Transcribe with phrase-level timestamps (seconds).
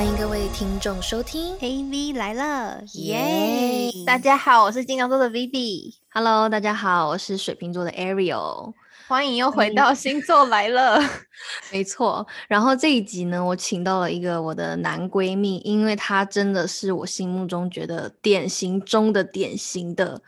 [0.00, 3.90] 欢迎各位听众收听 AV 来了，耶！
[4.06, 8.72] 大家好，我是金牛座的 Vivi，Hello，大家好，我是水瓶座的 Ariel。
[9.08, 10.98] 欢迎又回到星座来了。
[11.70, 20.22] 没错，然后这一集呢，我请到了一个我的男闺蜜，因为他真的是我心目中觉得典型中的典型的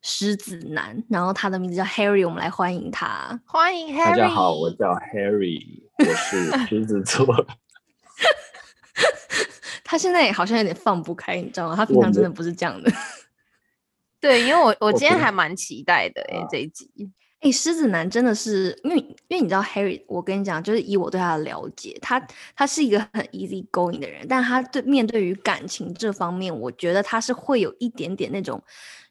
[0.00, 3.38] 狮子男，然后他的名字叫 Harry，我们来欢迎他。
[3.44, 7.26] 欢迎 Harry，大家好，我叫 Harry，我是 狮子座。
[9.90, 11.74] 他现在好像有点放不开，你知道吗？
[11.74, 12.92] 他平常真的不是这样的。
[14.20, 16.90] 对，因为我我今天还蛮期待的诶、啊这一集。
[17.40, 18.98] 哎、狮子男真的是，因为
[19.28, 22.20] 因为你知道 Harry，我跟你讲，就是以我对他的了解，他
[22.54, 28.62] 他是一个很 easy going 的人，但他对面对于感情这方面，我觉得他是会有一点点那种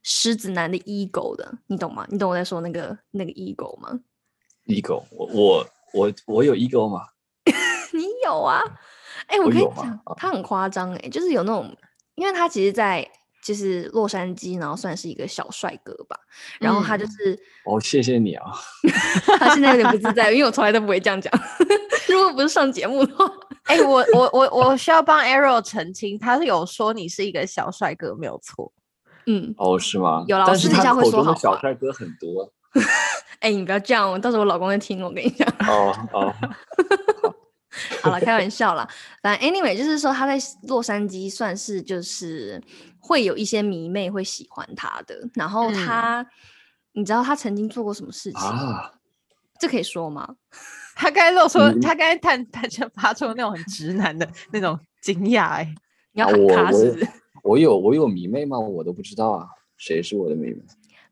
[0.04, 2.06] 狮子男的 ego 的，你懂吗？
[2.10, 4.00] 你懂我在说那个那个 ego 吗
[4.68, 7.08] ？ego，我我我我有 ego 吗？
[7.94, 8.62] 你有啊？
[9.28, 11.76] 哎、我跟你我有吗讲啊，他很夸张哎，就是有那种，
[12.16, 13.08] 因为他其实，在
[13.44, 16.18] 就是洛杉矶，然后算是一个小帅哥吧，
[16.60, 17.40] 然后他就嗯是。
[17.66, 18.46] 哦，谢谢你啊。
[19.40, 21.32] 他现在有点不自在， 因为我从来都不会这样讲。
[22.10, 23.32] 如果不是上节目的话，
[23.64, 28.72] 哎、我我我我需要帮 Arrow 澄清，他是有说你是一个小帅哥，没有错。
[29.26, 30.24] 嗯，哦，是吗？
[30.28, 32.52] 有啦我但是私底下会说好小帅哥很多。
[33.40, 35.04] 哎、你不要这样我，到时候我老公会听。
[35.04, 36.34] 我跟你讲，哦哦，
[38.02, 38.88] 好了，开玩笑啦。
[39.22, 42.62] 反正 anyway，就是说他在洛杉矶算是就是
[43.00, 45.30] 会有一些迷妹会喜欢他的。
[45.34, 46.26] 然后嗯他，
[46.94, 48.42] 你知道他曾经做过什么事情？
[48.42, 48.92] 啊，
[49.60, 50.36] 这可以说吗？
[50.96, 55.76] 他刚才露出，嗯他刚才探 探就发出那种很直男的那种惊讶，哎，
[56.14, 57.08] 你要啊喊我我有他是不是？
[57.44, 58.58] 我有我有迷妹吗？
[58.60, 60.58] 我都不知道啊，谁是我的迷妹？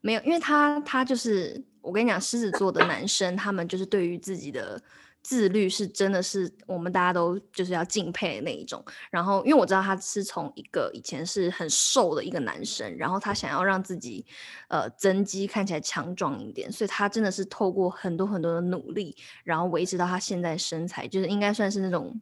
[0.00, 4.80] 没有，因为他他就是我跟你讲，狮子座的男生，他们就是对于自己的
[5.26, 8.80] 自律是真的是我们大家都就是要敬佩的那一种。
[9.10, 14.24] 然后，因为我知道他是从一个以前是很瘦的一个男生，然后他想要让自己
[14.68, 22.20] 呃增肌看起来强壮一点，所以他真的是透过很多很多的努力，然后维持到他现在身材，就是应该算是那种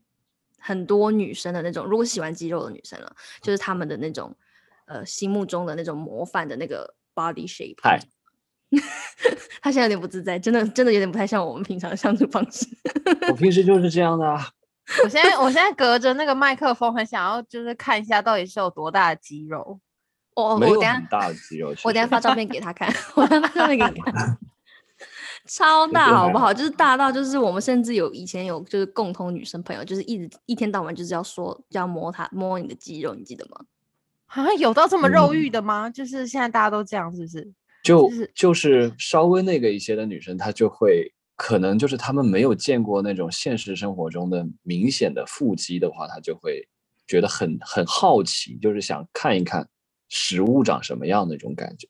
[0.58, 4.34] 很多女生的那种，如果喜欢肌肉的女生了，就是他们的那种
[4.86, 7.76] 呃心目中的那种模范的那个 body shape。
[8.78, 9.30] 嗨，
[9.62, 12.66] 他现在有点不自在，真的真的有点不太像我们平常的相处方式。
[13.28, 14.48] 我平时就是这样的啊。
[15.02, 19.80] 我现在我现在隔着那个麦克风，很想要就是看一下到底是有多大的肌肉。
[20.34, 21.72] 我我没有等下很大的肌肉。
[21.84, 24.38] 我等下发照片给他看，我等下发照片给你看，
[25.48, 26.52] 超大好好不好？
[26.52, 33.64] 就是大到就是我们甚至有以前有就是共同女生朋友，就是一直一天到晚就是要说要摸他摸你的肌肉，你记得吗？
[34.26, 35.88] 啊，有到这么肉嗯欲的吗？
[35.88, 37.52] 就是现在大家都这样，是不是？
[37.84, 46.66] 就就是稍微那个一些的女生，她就会可能就是她们没有见过那种现实生活中的明显的腹肌的话，她就会
[47.06, 49.68] 觉得很很好奇，就是想看一看
[50.08, 51.86] 实物长什么样的那种感觉。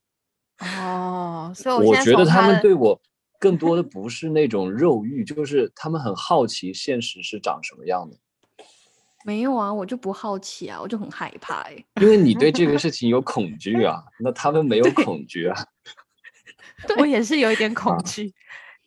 [0.59, 3.01] 哦，所以我觉得他们对我
[3.39, 8.17] 更多的不是那种肉欲，就是他们很好奇现实是长什么样的。
[9.27, 15.57] 没有啊，我就不好奇啊，我就很害怕哎、因为你对这个事 情有恐惧啊，那他们没有恐惧啊。
[16.99, 18.33] 我也是有一点 恐惧，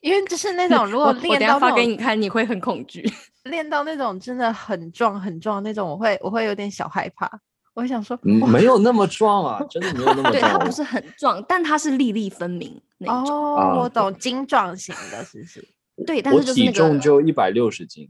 [0.02, 3.04] 因为就是那种如果练到那种给你看，你会很恐惧。
[3.46, 7.28] 练到那种真的很壮很壮那种，我会我会有点小害怕。
[7.74, 10.32] 我想说，嗯，没有那么壮啊，真的没有那么壮。
[10.34, 13.36] 对他不是很壮，但他是粒粒分明那种。
[13.36, 15.68] 哦，啊我懂精壮型的，是不是？
[16.06, 18.08] 对，但我体是就是那个重就一百六十斤，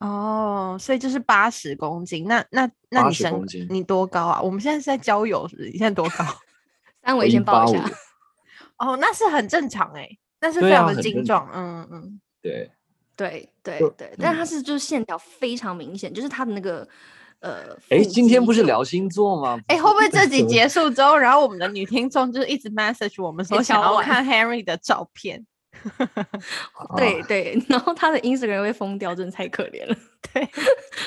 [0.00, 2.24] 哦，所以就是八十公斤。
[2.26, 3.32] 那那那你身
[3.68, 4.40] 你多高啊？
[4.42, 5.68] 我们现在是在交友，是不是？
[5.70, 6.24] 你现在多高？
[7.04, 7.84] 三围先报一下。
[8.78, 10.08] 哦，那是很正常哎、
[10.40, 11.48] 那是对非常的精壮。
[11.52, 12.70] 嗯嗯，对，
[13.14, 16.88] 对对就对，但他嗯是就是线条非常明显，就是他的那个
[17.40, 17.76] 呃。
[17.90, 19.60] 哎，今天不是聊星座吗？
[19.68, 25.44] 哎、会不会这集 结束之后，然后我们的女听众就是一直 message 我们说想要看 Henry 的照片？
[26.96, 29.96] 对 啊对， 然后他的 Instagram 会疯掉，真的太可怜了。
[30.32, 30.48] 对，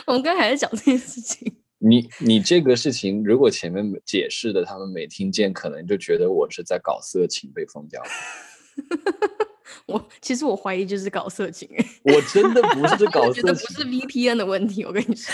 [0.07, 1.57] 我们刚才还在讲这件事情。
[1.79, 8.09] 你你这个事情，如果前面解释的他们没听见，可能就觉得我是在搞色情被封掉了。
[9.85, 13.89] 我其实我怀疑就是搞色情、欸，我真的不是搞我觉得色不是。
[13.89, 15.33] VPN 的问题，我跟你说。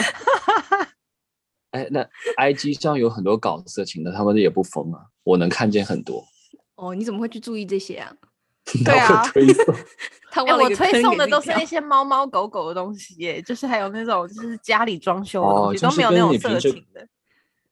[1.71, 2.03] 哎，那
[2.37, 6.25] IG 上有很多搞色情的，他们也不封啊，我能看见很多。
[6.75, 8.11] 哦，你怎么会去注意这些啊？
[8.85, 9.73] 对啊他会推送。
[9.75, 9.77] 哎、
[10.31, 17.07] 他挖了我推送的都是那些猫猫狗狗的东西耶，就是还有那种就是家里装修的东西，哦就是都没有那种色情的。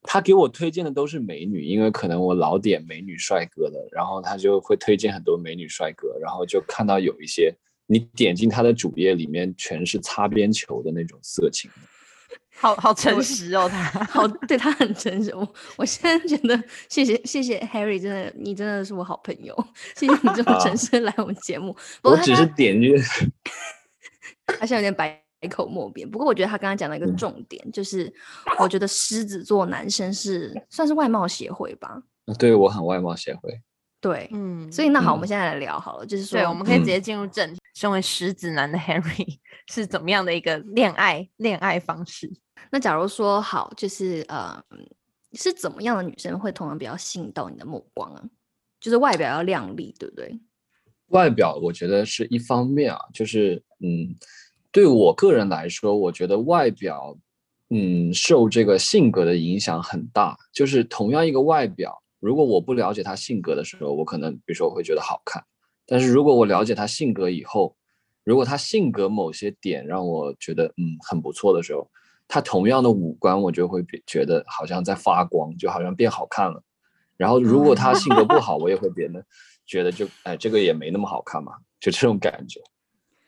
[0.03, 7.53] 他给我推荐的都是美女，因为可能我老点美女帅哥的，然后他就会推荐很多美女帅哥，然后就看到有一些
[7.87, 11.69] 你点进他的主页里面全是擦边球的那种色情，
[12.59, 15.33] 好好诚实哦，他 好，对他很诚实。
[15.35, 19.55] 我我现在觉得，谢谢谢谢 Harry，真的你真的是我好朋友，
[19.95, 21.71] 谢谢你这么诚实来我们节目。
[22.01, 22.91] 不过他我只是点进，
[24.47, 26.09] 他现在有点百口莫辩。
[26.09, 28.11] 不过我觉得他刚刚讲了一个重点，就是
[28.59, 32.01] 我觉得狮子座男生是算是外貌协会吧？
[32.39, 33.61] 对我很外貌协会。
[34.01, 37.59] 对，嗯，所以那好，我嗯们现在来聊好了，就是说，对，我们可以直嗯接进入正题。
[37.75, 39.37] 身为狮子男的 Harry
[39.67, 42.31] 是怎么样的一个恋爱恋爱方式？
[42.71, 44.61] 那假如说好，就是呃，
[45.33, 48.23] 是怎么样的女生会通常比较吸引到你的目光啊？
[48.79, 50.39] 就是外表要靓丽，对不对？
[51.07, 54.13] 外表我觉得是一方面啊，就是嗯，
[54.71, 57.17] 对我个人来说，我觉得外表
[57.69, 60.37] 嗯受这个性格的影响很大。
[60.53, 65.43] 就是同样一个外表，如果我不了解他性格的时候，我可能比如说我会觉得好看，
[65.85, 67.75] 但是如果我了解他性格以后，
[68.23, 71.89] 如果他性格某些点让我觉得嗯很不错的时候，
[72.27, 76.61] 他同样的五官我就会觉得好像在发光，就好像变好看了。
[77.15, 79.25] 然后如果他性格不好，我也会变得
[79.65, 82.61] 觉得就哎这个也没那么好看嘛，就这种感觉。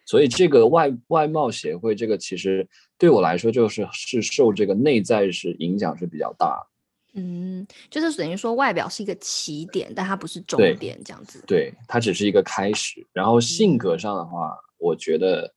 [0.06, 2.68] 所以这个外外貌协会这个其实
[2.98, 6.68] 对我来说就是是受这个内在是影响是比较大的。
[7.14, 11.44] 嗯，就是等于说外表是一个起点，但它不是终点，这样子。
[11.48, 13.06] 对，它只是一个开始。
[13.12, 15.52] 然后性格上的话，我觉得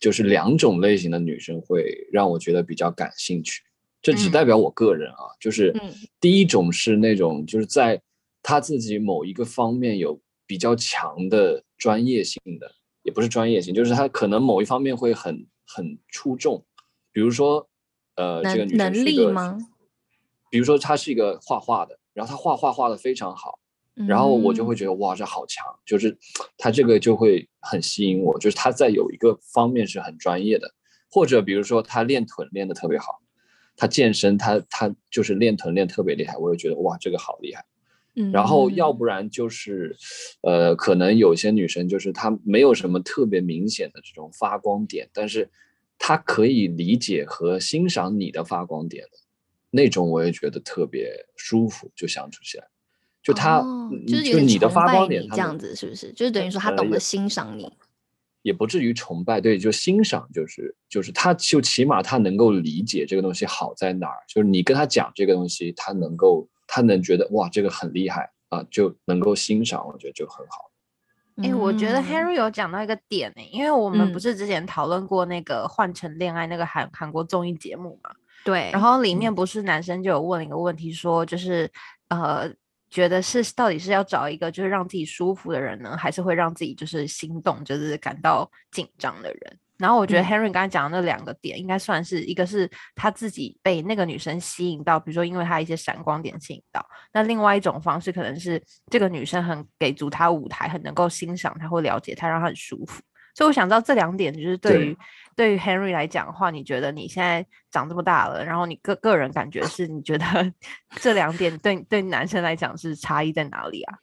[0.00, 3.62] 就是两种类型的女生会让我觉得比较感兴趣。
[4.02, 8.00] 这只嗯代表我个人啊，就是嗯第一种是那种就是在
[8.42, 16.64] 他自己某一个方面有比较强的专业性的，也不是专业性，就是他可能某一方面会很很出众。
[17.12, 17.68] 比如说，
[18.16, 19.58] 呃，这个能女生能是一个力吗？
[20.50, 23.59] 比如说她是一个画画的，然后她画画画的非常好。
[24.06, 26.16] 然后我就会嗯觉得哇，这好强，就是
[26.56, 30.72] 他这个就会很吸引我，就是他在有一个方面是很专业的，
[31.10, 33.20] 或者比如说他练臀练得特别好，
[33.76, 37.64] 他健身他他就是练臀练特别厉害，我就觉得哇，这个好厉害。
[38.16, 39.96] 嗯，然后要不然就是，
[40.42, 45.48] 呃，可能有些女生就是她没有什么特别明显的这种发光点，但是
[45.96, 49.10] 她可以理解和欣赏你的发光点的
[49.70, 52.64] 那种，我也觉得特别舒服，就相处起来。
[53.22, 53.60] 就他，
[54.06, 56.12] 就是就你的发光点，这样子是不是？
[56.12, 57.70] 就是等于说他懂得欣赏你。
[58.42, 70.70] 也不至于崇拜，对，就欣赏，就是就是他就起码他能够理解这个东西好在哪儿，就是你跟他讲这个东西，他能够他能觉得哇这个很厉害啊，就能够欣赏，我觉得就很好。
[71.36, 78.10] 哎、我觉得嗯 Henry 有讲到一个点呢、因为我们不嗯是之前讨论过那个《换成恋爱》那个韩韩国综艺节目嘛，
[78.44, 81.70] 对，然后里嗯面不是男生就有问了一个问题，说就是
[82.08, 82.50] 呃，
[82.90, 89.58] 觉得是到底是要找一个就是让自己舒服的人呢，还是会让自己就是心动，就是感到紧张的人？
[89.78, 96.82] 然后我觉得嗯 Henry 刚才讲的那两个点，应该算是一个是他自己被那个女生吸引到，比如说因为他一些闪光点吸引到；
[97.14, 103.00] 那另外一种方式可能是这个女生很给足他舞台，很能够欣赏他或了解他，让他很舒服。
[103.40, 104.98] 所以我想知道这两点，就是对对于
[105.34, 110.24] 对于 Henry 来讲的话，你觉得你现在长这么大了，然后你个个人感觉是，你觉得
[111.00, 113.98] 这两点对对男生来讲是差异在哪里啊？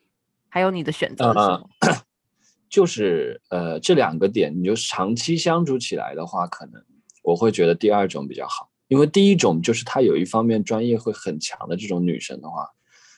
[0.50, 1.70] 还有你的选择是什呃么？
[2.68, 6.84] 就是呃这两个点，你就长期相处起来的话，可能
[7.22, 12.68] 我会觉得第二种比较好，因为第一种就是他有一方面专业会很强的这种女生的话，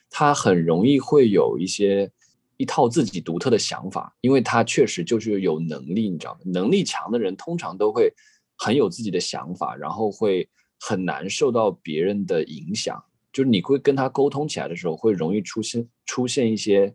[0.09, 2.11] 她很容易会有一些
[2.59, 6.41] 一套自己独特的想法，因为他确实就是有能力，你知道吗？
[6.43, 8.13] 能力强的人通常都会
[8.57, 10.45] 很有自己的想法，然后会
[10.77, 13.01] 很难受到别人的影响。
[13.31, 16.93] 就是你会跟他沟通起来的时候，会容易出现出现一些，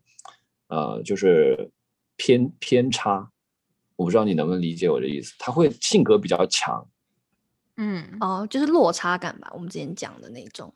[0.69, 1.71] 呃，就是
[2.17, 3.31] 偏偏差。
[3.97, 5.33] 我不知道你能不能理解我的意思。
[5.39, 6.87] 他会性格比较强，
[7.79, 10.75] 嗯，哦，就是落差感吧，我们之前讲的那种。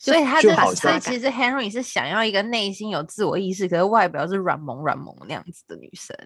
[0.00, 6.16] 所以他就是好像所以其实 Henry 是想要一个内心有自我意识，可是外表是软萌软萌那样子的女生。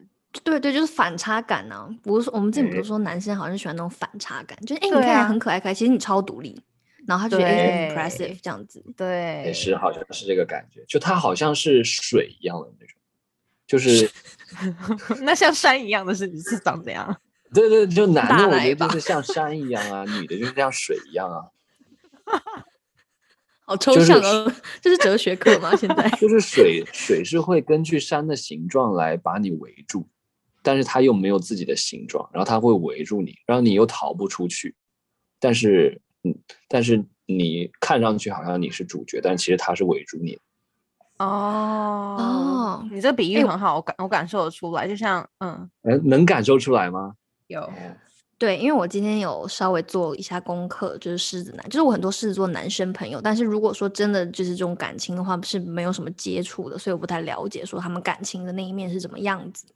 [0.45, 6.61] 对对，就是反差感呢、不是说我们之前不是嗯说男生好像喜欢那种反差感，就是哎，你看起来啊很可爱可爱，其实你超独立，
[7.07, 8.85] 然后他就觉得哎很 impressive 这样子。
[8.97, 10.85] 对，也是好像是这个感觉。
[10.88, 12.97] 就他好像是水一样的那种，
[13.66, 14.09] 就是
[15.23, 17.16] 那像山一样的是你是长怎样？
[17.52, 21.47] 对对，就男的我觉得就是像山一样啊，女的就是像水一样啊。
[23.66, 25.75] 好抽就是象哦，这是哲学课吗？
[25.76, 30.06] 现在 就是水，水是会根据山的形状来把你围住，
[30.62, 34.75] 但是它又没有自己的形状，然后它会围住你，然后你又逃不出去。
[35.40, 36.35] 但是，嗯，
[36.68, 40.38] 但是你看上去好像你是主角，但其实它是围住你。
[41.18, 47.14] 哦哦你这个比喻哎很好，我感我感受得出来，就像嗯，能，能感受出来吗？
[47.47, 47.61] 有
[48.37, 59.67] 对，因为我今天有稍微做一下功课，就是狮子男，就是我很多狮子座男生朋友，但是如果说真的就是这种感情的话，是没有什么接触的，所以我不太了解说他们感情的那一面是怎么样子。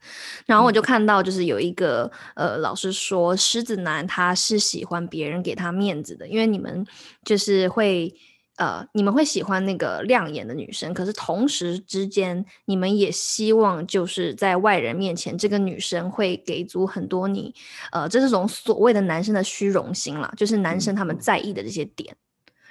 [0.45, 6.87] 然后我就看到，就是有一个呃老师说，狮子男他是喜欢别人给他面子的，因为你们
[7.25, 8.13] 就是会。
[8.59, 17.55] 呃，你们会喜欢那个亮眼的女生，可是同时之间，你们也希望就是在外人面前，这个女生会给足很多你，
[17.93, 22.17] 呃，这是种所谓的男生的虚荣心啦，就是男生他们在意的这些点，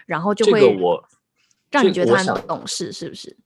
[0.05, 0.77] 然后就会
[1.71, 3.37] 让你觉得他很懂事，是不是？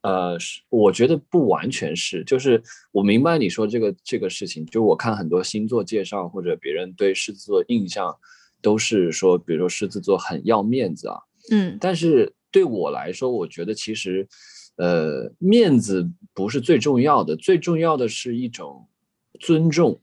[0.00, 8.16] 呃，是，我觉得不完全是，就是我明白你说这个这个事情，就我看很多星座介绍或者别人对狮子座印象，
[8.62, 11.18] 都是说，比如说狮子座很要面子啊。
[11.50, 14.26] 嗯，但是对我来说，我觉得其实，
[14.76, 18.88] 呃，面子不是最重要的，最重要的是一种
[19.40, 20.00] 尊重，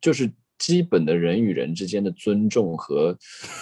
[0.00, 3.16] 就是基本的人与人之间的尊重和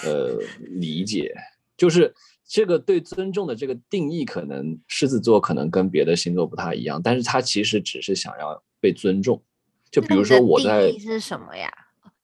[0.05, 1.35] 呃理解。
[1.76, 2.14] 就是
[2.47, 9.43] 这个对尊重的这个定义，可能狮子座可能跟别的星座不太一样，但是他其实只是想要被尊重。
[9.91, 11.71] 就比如说我在是什么呀？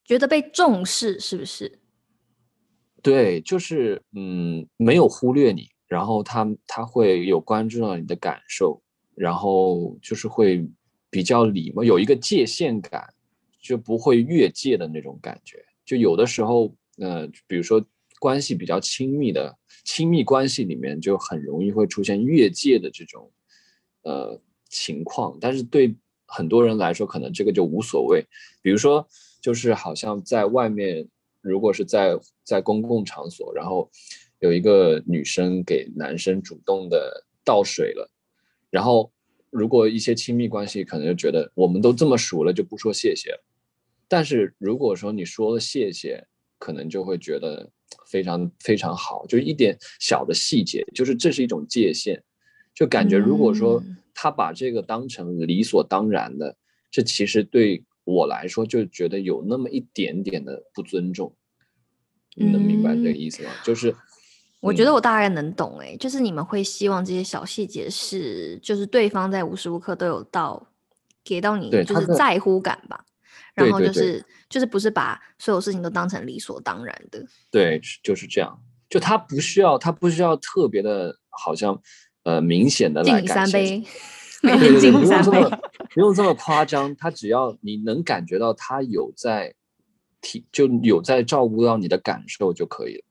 [0.05, 1.78] 觉得被重视是不是？
[3.00, 8.83] 对，就是嗯，没有忽略你，然后他他会有关注到你的感受，
[9.14, 10.69] 然后就是会
[11.09, 13.14] 比较礼貌，有一个界限感，
[13.62, 15.64] 就不会越界的那种感觉。
[15.85, 17.81] 就有的时候，呃，比如说
[18.19, 23.31] 关系比较亲密的亲密关系里面，就很容易会出现越界的这种
[24.02, 25.38] 呃情况。
[25.40, 25.95] 但是对
[26.26, 28.26] 很多人来说，可能这个就无所谓。
[28.61, 29.07] 比如说，
[29.40, 31.09] 就是好像在外面。
[31.49, 33.90] 如果是在在公共场所，然后
[34.40, 38.11] 有一个女生给男生主动的倒水了，
[38.71, 39.11] 然后
[39.50, 43.43] 如果一些亲密关系可能就觉得我们都这么熟了就不说谢谢了，
[44.07, 46.26] 但是如果说你说了谢谢，
[46.59, 47.71] 可能就会觉得
[48.07, 52.23] 非常非常好，就一点小的细节，就是这是一种界限，
[52.75, 56.57] 就感觉如果说他把这个当成理所当然的，
[56.90, 61.35] 这其实对我来说就觉得有那么一点点的不尊重。
[62.35, 63.50] 你能明白这个意思吗？
[63.62, 63.95] 就是，
[64.61, 70.67] 我觉得我大概能懂哎，就是你们会希望这些小细节是，就是对方在无时无刻都有到
[71.23, 73.05] 给到你，就是在乎感吧。
[73.55, 77.27] 然后就是就是不是把所有事情都当成理所当然的。
[77.50, 78.59] 对，就是这样。
[78.88, 81.79] 就他不需要，他不需要特别的，好像
[82.23, 83.83] 呃明显的来三杯，
[84.42, 85.61] 不用这么
[85.95, 86.95] 不用这么夸张。
[86.97, 89.54] 他只要你能感觉到他有在。
[90.21, 93.04] 体就有在照顾到你的感受就可以了，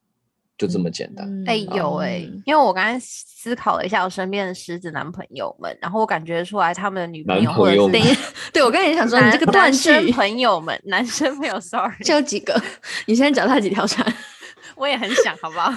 [0.58, 1.26] 就这么简单。
[1.48, 8.18] 哎，有哎，因为我刚才思考了一下我身边的狮子男朋友们，然后我感觉出来他们的女朋友或者是
[8.52, 12.62] 对我刚才也想说，你这个断句朋友们，男生朋友，sorry，就有几个？
[13.08, 14.06] 你现在脚踏几条船？
[14.76, 15.72] 我也很想，好不好？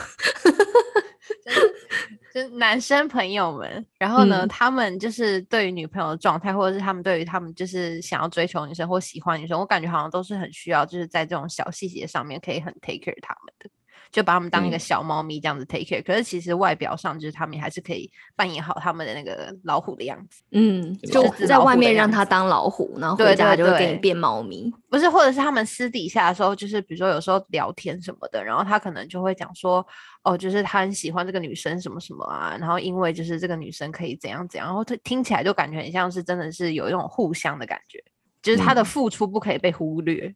[2.32, 13.68] 就男生朋友们，然后呢，他们就是对于女朋友的状态，或者是他们对于他们就是想要追求女生或喜欢女生，我感觉好像都是很需要，就是在这种小细节上面可以很 take care 他们的。
[14.10, 20.42] 就把他们当一个小猫咪这样子 take care，可是其实外表上就是他们还是可以扮演好他们的那个老虎的样子。
[20.50, 24.72] 嗯，就在外面让他当老虎，然后回家就会给你变猫咪。
[24.88, 29.86] 不是，或者是他们私底下的时候，就是比如说有时候聊天什么的，然后他可能就会讲说，
[30.24, 38.02] 哦，就是他很喜欢这个女生什么什么啊，然后因为就是这个女生可以怎样怎样，然后他听起来就感觉很像是真的是有一种互相的感觉，
[38.42, 40.34] 就是他的付出不可以被忽略。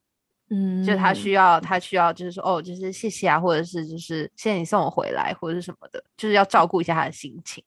[0.57, 7.65] 嗯，就他需要，他需要，就是说，哦，就是谢谢啊，或者是就是谢谢你送我回来，或者是什么的，就是要照顾一下他的心情。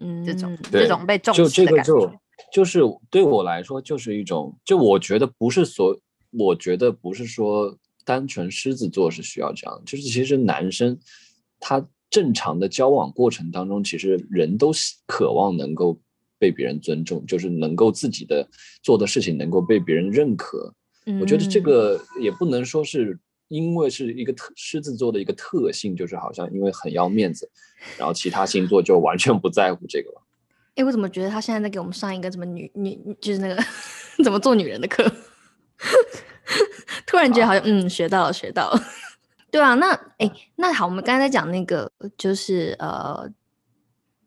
[0.00, 2.20] 嗯，这种这种被重视的感觉，
[2.52, 5.96] 就是对我来说，就是一种，就我觉得不是所，
[6.32, 10.98] 我觉得不是说单纯狮子座是需要这样，就是其实男生
[11.60, 14.72] 他正常的交往过程当中，其实人都
[15.06, 15.96] 渴望能够
[16.36, 18.48] 被别人尊重，就是能够自己的
[18.82, 20.74] 做的事情能够被别人认可。
[21.20, 23.18] 我觉得这个也不能说是
[23.48, 27.50] 因为是一个特狮子座的一个特性，就是好像因为很要面子，
[27.98, 30.22] 然后其他星座就完全不在乎这个了。
[30.76, 33.62] 哎，我怎么觉得他现在在给我们上一个什么女女，就是那个
[34.24, 35.04] 怎么做女人的课？
[37.06, 38.82] 突然觉得好像嗯，学到了，学到了。
[39.50, 43.30] 对啊，那哎，那好，我们刚才在讲那个就是呃。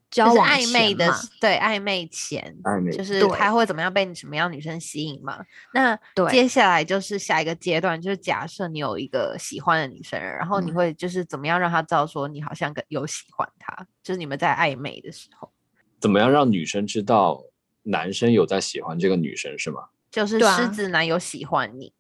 [0.10, 5.44] 交往暧昧的，对暧昧前，暧昧就是他会怎么样被你什么样女生吸引嘛？
[5.74, 5.98] 那
[6.30, 13.86] 接下来就是下一个阶段，就是假设你有一个喜欢的女生，然后你会就是怎么样让她知道说你好像有喜欢她？
[14.02, 15.52] 就是你们在暧昧的时候，
[16.00, 17.44] 怎么样让女生知道
[17.84, 19.90] 男生有在喜欢这个女生是吗？
[20.10, 21.92] 就是狮子男有喜欢你，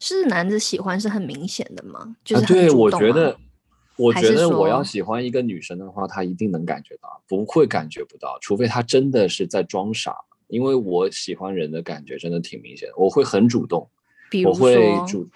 [0.00, 2.16] 狮子男的喜欢是很明显的吗？
[2.24, 3.38] 就是啊，对，我觉得，
[3.98, 10.14] 我觉得我要喜欢一个女生的话，她一定能感觉到，不会感觉不到，除非她真的是在装傻。
[10.46, 13.86] 因为我喜欢人的感觉真的挺明显的，我会很主动，
[14.30, 14.74] 比如我会，
[15.06, 15.28] 主，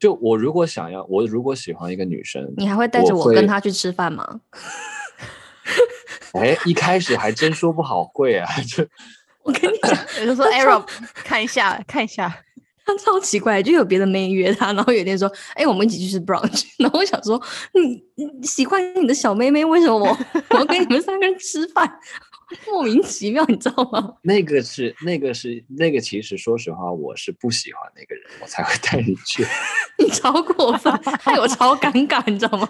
[0.00, 4.40] 就我如果想要，我如果喜欢一个女生，你还会带着我跟她去吃饭吗？
[6.34, 8.84] 哎，一开始还真说不好会啊， 就
[9.44, 10.84] 我跟你讲，我就说 Arrow
[11.14, 12.42] 看一下看一下，
[12.86, 17.40] 他超奇怪，就有别的妹约他，然后有一天说：“哎、我们一起去吃 brunch。”然后我想说
[17.74, 20.18] ：“你你喜欢你的小妹妹，为什么我
[20.50, 21.90] 我要跟你们三个人吃饭？
[22.66, 24.14] 莫名其妙，你知道吗？
[24.22, 29.44] 那个是那个是那个，其实说实话，我是不喜欢那个人，我才会带你去。
[29.98, 32.68] 你超过分，害我超尴尬，你知道吗？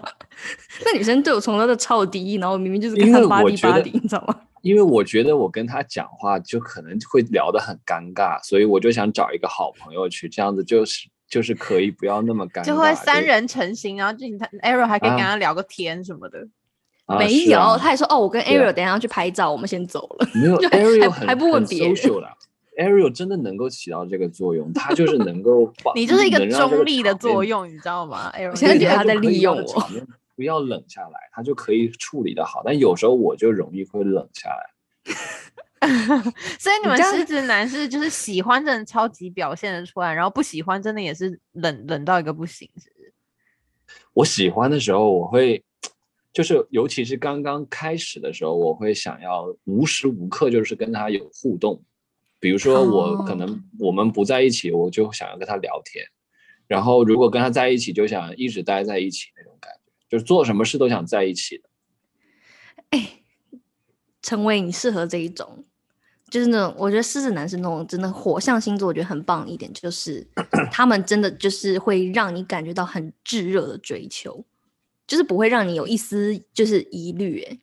[0.84, 4.40] 那女生对我从来都超敌意，然后我明明就是跟因为她巴我觉得蒂巴蒂，你知道吗？
[4.62, 16.46] 因为我觉得我跟他讲话就可能会聊得很尴尬，所以我就想找一个好朋友去，这样子就是就是可以不要那么尴尬，就会三人成行，然后就你看 Arrow 还可以跟啊他聊个天什么的。
[17.12, 20.28] 啊没有，啊他还说：“哦，我跟 Ariel 等一下要去拍照，我们先走了。
[20.34, 21.94] 没有就 Ariel 还很还不问很别人
[22.76, 29.90] ，Ariel 真的能够起到这个作用，他就是能够 把你就是一个中立的作用，你知道吗？Arrow，我现在对觉得他在利用我
[30.34, 32.62] 不要冷下来，他就可以处理的好。
[32.64, 34.70] 但有时候我就容易会冷下来。
[36.58, 43.12] 所以你们狮子男是就是喜欢真的超级表现的出来，然后不喜欢真的也是冷冷到一个不行，是不是？
[44.14, 45.62] 我喜欢的时候，我会
[46.32, 51.82] 就是尤其是刚刚开始的时候，我会想要无时无刻就是跟他有互动。
[52.40, 56.04] 比如说我可哦能我们不在一起，我就想要跟他聊天，
[56.66, 61.68] 然后如果跟他在一起，就想一直待在一起那种感觉，就是做什么事都想在一起的。
[64.22, 65.64] 陈伟，你适合这一种，
[66.30, 70.26] 就是那种我觉得狮子男是那种真的火象星座，我觉得很棒一点，就是
[70.70, 74.44] 他们真的就是会让你感觉到很炙热的追求，
[75.06, 77.58] 就是不会让你有一丝就是疑虑，哎，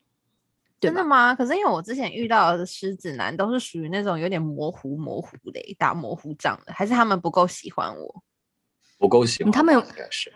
[0.80, 1.34] 真的吗？
[1.36, 8.24] 可是因为我之前遇到的狮子男都是属于那种有点模糊模糊的欸，打模糊仗的，还是他们不够喜欢我？
[8.98, 10.34] 不够喜欢，他们有应该是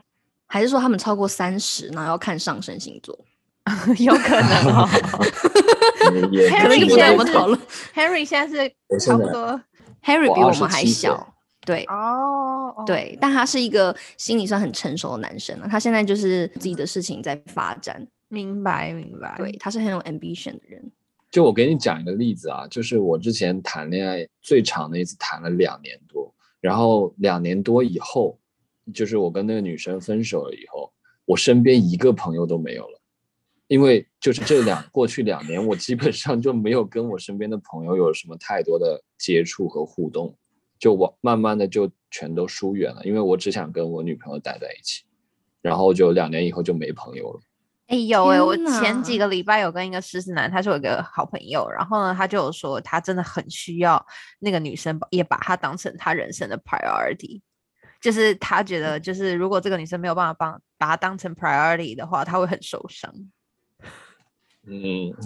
[0.47, 3.17] 还是说他们超过三十，然后要看上升星座？
[3.99, 4.89] 有可能哦。
[6.31, 7.57] 也可可能就不在我们是讨论。
[7.93, 9.59] Harry 现在是差不多
[10.03, 11.33] Harry 比我们还小，
[11.65, 11.83] 对。
[11.85, 19.35] 哦，哦，对，但他是一个心理算很成熟的男生啊，他现在就是自己的事情在发展，明白明白。
[19.37, 20.91] 对，他是很有 ambition 的人。
[21.31, 28.37] 就我给你讲一个例子啊，就是我之前谈恋爱最长的一次谈了两年多，然后两年多以后，
[28.93, 30.93] 就是我跟那个女生分手了以后，
[31.25, 33.01] 我身边一个朋友都没有了，
[33.65, 40.35] 因为就是这两过去两年，我基本上就没有跟我身边的朋友有什么太多的接触和互动，
[40.83, 45.05] 就我慢慢的就全都疏远了，因为我只想跟我女朋友待在一起，
[45.61, 47.39] 然后就两年以后就没朋友了。
[47.87, 54.05] 哎、有哎、我前几个礼拜有跟一个狮子男，他是我一个好朋友，然后呢，他就有说他真的很需要
[54.39, 57.39] 那个女生，也把他当成他人生的 priority，
[58.01, 63.09] 就是他觉得就是如果这个女生没有办法帮把他当成 priority 的话，他会很受伤。
[64.67, 65.13] 嗯。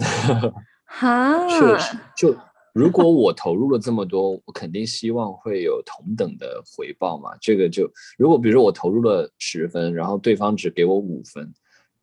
[0.90, 2.34] 哈，确实，就
[2.74, 7.30] 如果我投入了这么多，我肯定希望会有同等的回报嘛。
[7.40, 11.52] 这个就如果比如说我投入了十分，然后对方只给我五分，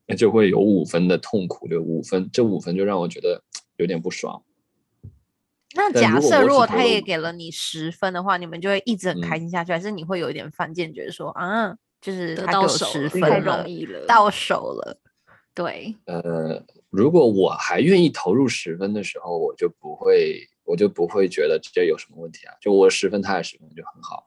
[0.06, 3.42] 那就会有五分的痛苦，就五分，这五分就让我觉得
[3.78, 4.44] 有点不爽。
[5.76, 14.98] 那假设如果他也给了你十分的话，你们就会一直很开嗯心下去，还是你会有一点犯贱，觉得说啊，就是得他给我到手十分太容易了，到手了。
[15.54, 22.54] 对，呃，如果我还愿意投入十分的时候，我就不会，我就不会觉得这有什么问题啊。
[22.60, 24.26] 就我十分，他也十分就很好。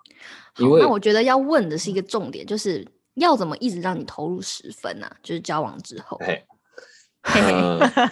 [0.59, 5.16] 因好，为那我觉得要问的是一个重点，就是要怎么一直让你投入十分呢、啊？
[5.22, 6.44] 就是交往之后，嘿，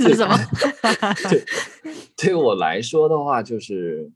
[0.01, 0.37] 是什么？
[1.31, 1.45] 对，
[2.17, 4.11] 对我来说的话，就是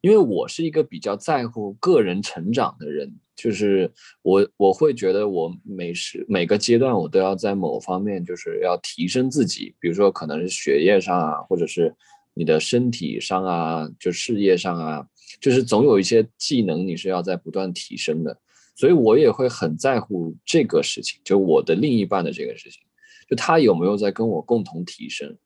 [0.00, 11.94] 因为我是一个比较在乎个人成长的人，就是我我会觉得我每时每个阶段我都要在某方面就是要提升自己，比如说可能是学业上啊，或者是
[12.38, 15.04] 你的身体上啊，就事业上啊，
[15.40, 18.38] 就是总有一些技能你是要在不断提升的，
[18.76, 22.80] 所以我也会很在乎这个事情，就我的另一半的这个事情。
[23.28, 25.36] 就他有没有在跟我共同提升。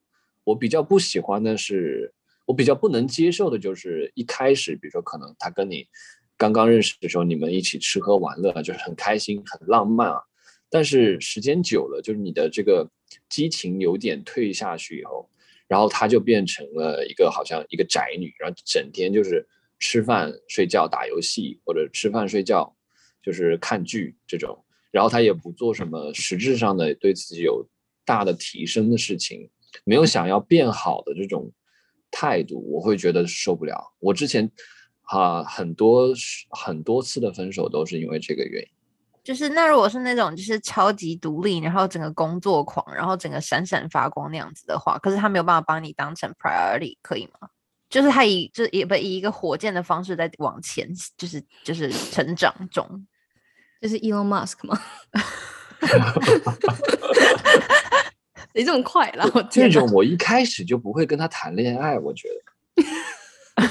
[0.44, 2.12] 我比较不喜欢的是，
[2.46, 5.87] 我比较不能接受的就是一开始，比如说可能他跟你
[6.37, 10.20] 刚刚认识的时候，你们一起吃喝玩乐，就是很开心、很浪漫啊。
[10.70, 12.88] 但是时间久了，就是你的这个
[13.28, 15.28] 激情有点退下去以后，
[15.73, 19.43] 然后他就变成了一个好像一个宅女，然后整天就是
[19.79, 22.77] 吃饭、睡觉、打游戏，或者吃饭、睡觉，
[23.25, 27.67] 就是看剧这种，然后他也不做什么实质上的对自己有
[28.05, 29.49] 大的提升的事情，
[29.85, 31.51] 没有想要变好的这种
[32.11, 33.95] 态度，我会觉得受不了。
[33.99, 34.53] 我之前
[35.05, 36.13] 啊很多
[36.51, 38.69] 很多次的分手都是因为这个原因。
[39.25, 47.49] 就是那如果是那种就是超级独立，然后整个工作狂，然后整个闪闪发光那样子的话，可是他没有办法把你当成 priority，可以吗？
[47.89, 53.07] 就是他以就是也不以一个火箭的方式在往前，就是就是成长中。
[53.81, 54.81] 就是 Elon Musk 吗？
[58.55, 59.29] 你这么快啦！
[59.35, 62.35] 我这种我一开始就不会跟他谈恋爱，我觉得。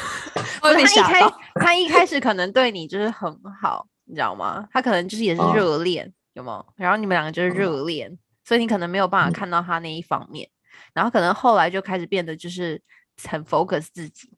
[0.62, 1.22] 他一开。
[1.56, 4.68] 他一开始可能对你就是很好，你知道吗？
[4.74, 6.74] 他可能就是也是啊热恋，有没有？
[6.76, 10.50] 然后你们两个就是热恋，所以你可能没有办法嗯看到他那一方面，
[10.94, 12.82] 然后可能后来就开始变得就是
[13.24, 14.30] 很 focus 自己，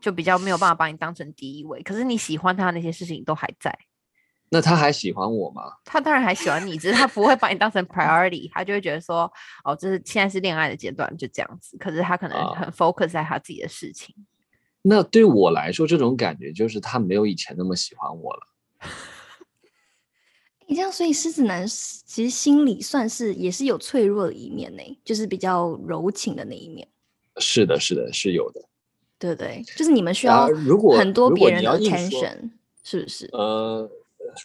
[0.00, 1.82] 就比较没有办法把你当成第一位。
[1.82, 3.78] 可是你喜欢他的那些事情都还在，
[4.48, 5.64] 那他还喜欢我吗？
[5.84, 9.30] 他当然还喜欢你，只是他不会把你当成 priority，他就会觉得说，
[9.64, 11.76] 哦，这是现在是恋爱的阶段，就这样子。
[11.76, 14.14] 可是他可能啊很 focus 在他自己的事情。
[14.84, 18.48] 那对我来说，这种感觉就是他没有以前那么喜欢我了。
[20.66, 26.88] 你这样，所以狮子男其实心里算是也是有脆弱的一面呢，就是比较柔情的那一面，
[27.38, 28.62] 是的，是的，是有的。
[29.18, 29.62] 对对？
[29.76, 32.50] 就是你们需啊要如果很多如果别人的你要 attention，
[32.82, 33.28] 是不是？
[33.32, 33.88] 呃，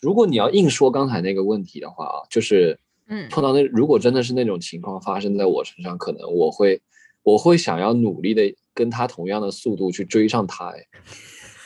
[0.02, 6.80] 如果你要硬说刚才那个问题的话啊，就是，嗯碰到那如果真的是那种情况发生在我身上，可能我会
[7.24, 10.68] 我会想要努力的跟他同样的速度去追上他。
[10.68, 10.86] 哎，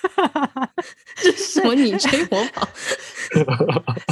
[1.16, 1.76] 这是什么？
[1.76, 2.68] 你追我跑？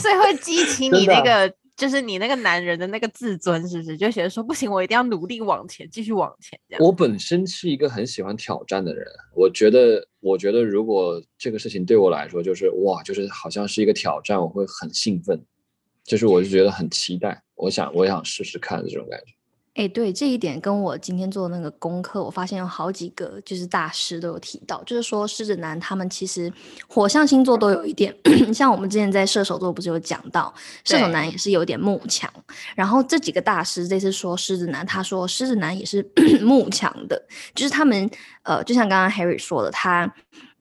[0.02, 3.98] 所以会激起你那个，就是你那个男人的那个自尊，是不是？
[3.98, 6.84] 就觉得说不行，我一定要努力往前，继续往前，这样。
[6.84, 15.44] 我本身是一个很喜欢挑战的人，我觉得，我觉得如果这个事情对我来说就是哇，就是好像是一个挑战，我会很兴奋，
[16.04, 19.34] 就是我就觉得很期待，我想我想试试看的这种感觉。
[19.80, 26.52] 哎，对这一点跟我今天做的那个功课，我发现有好几个就是大师都有提到，就是说狮子男他们其实
[26.86, 28.14] 火象星座都有一点，
[28.54, 32.30] 像我们之前在射手座不是有讲到，射手男也是有点慕强，
[32.76, 36.06] 然后这几个大师这次说狮子男，他说狮子男也是
[36.44, 37.24] 慕强的，
[37.56, 38.10] 就是他们
[38.44, 40.14] 呃，就像刚刚 Harry 说的，他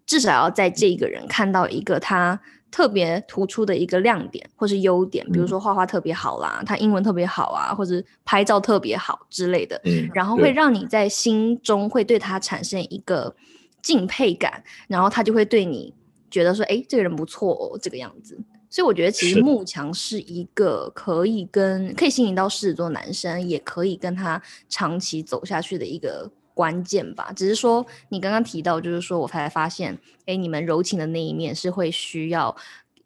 [0.07, 13.35] 至少要在这一个人看到一个他特别突出的一个亮点或是优点，比如嗯说画画特别好啦，他英文特别好啊，或者拍照特别好之类的，嗯，然后会让你在心中会对他产生一个
[13.83, 15.95] 敬佩感，然后他就会对你
[16.31, 18.39] 觉得说，哎，这个人不错哦，这个样子。
[18.71, 27.33] 所以我觉得其实慕强是一个可以跟可以吸引到狮子座男生，也可以跟他长期走下去的一个关键吧。
[27.37, 32.57] 只是说你刚刚提到，就是说我才发现，哎，你们柔情的那一面是会需要。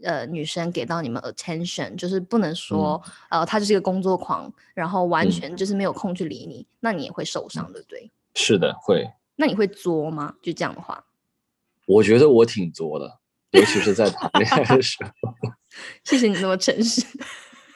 [0.04, 8.10] 呃，女生给到你们 attention，就是不能说，呃，他就是一个工作狂，然后完嗯全就是没有空去理你，那你也会受伤，对不对？
[8.34, 9.08] 是的，会。
[9.36, 10.34] 那你会作吗？
[10.42, 11.04] 就这样的话，
[11.86, 13.20] 我觉得我挺作的，
[13.52, 15.10] 尤其是在谈恋爱的时候，
[16.02, 17.06] 谢谢你那么诚实。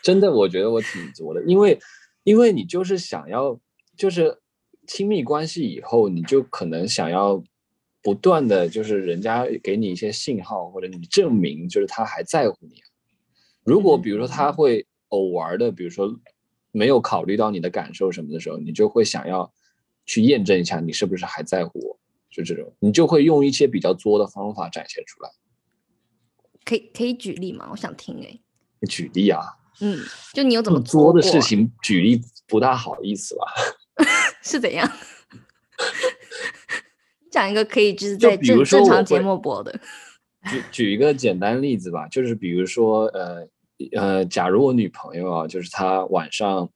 [0.03, 1.79] 真的，我觉得我挺作的，因为
[2.25, 3.57] 因为你就是想要，
[3.97, 4.37] 就是
[4.87, 7.43] 亲密关系以后，你就可能想要
[8.03, 12.87] 不断的就是人家给你一些信号，或者你证明就是他还在乎你啊。
[13.65, 16.17] 如果比如说他会偶尔的，比如说
[16.71, 19.53] 没有考虑到你的感受什么的时候，你就会想要
[20.05, 21.99] 去验证一下你是不是还在乎我，
[22.31, 25.31] 就这种，你就会用一些比较作的方法展现出来。
[26.65, 27.69] 可以可以举例吗？
[27.71, 28.41] 我想听哎、
[28.89, 29.41] 举例啊，
[29.81, 29.99] 嗯，
[30.33, 33.47] 就你有怎么作的事情举例不大好意思吧？
[34.47, 34.89] 是怎样？
[37.31, 39.73] 讲一个可以就是在正正常节目播的，
[40.49, 43.47] 举 举一个简单例子吧，就是比如说，呃
[43.97, 46.71] 呃，假如我女朋友啊，就是她晚上，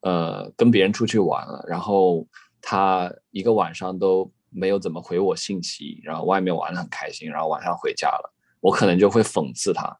[0.00, 2.26] 呃，跟别人出去玩了，然后
[2.62, 9.98] 她一个晚上都没有怎么回我信息，然后外面玩的很开心，然后晚上回家了，我可能就会讽刺她，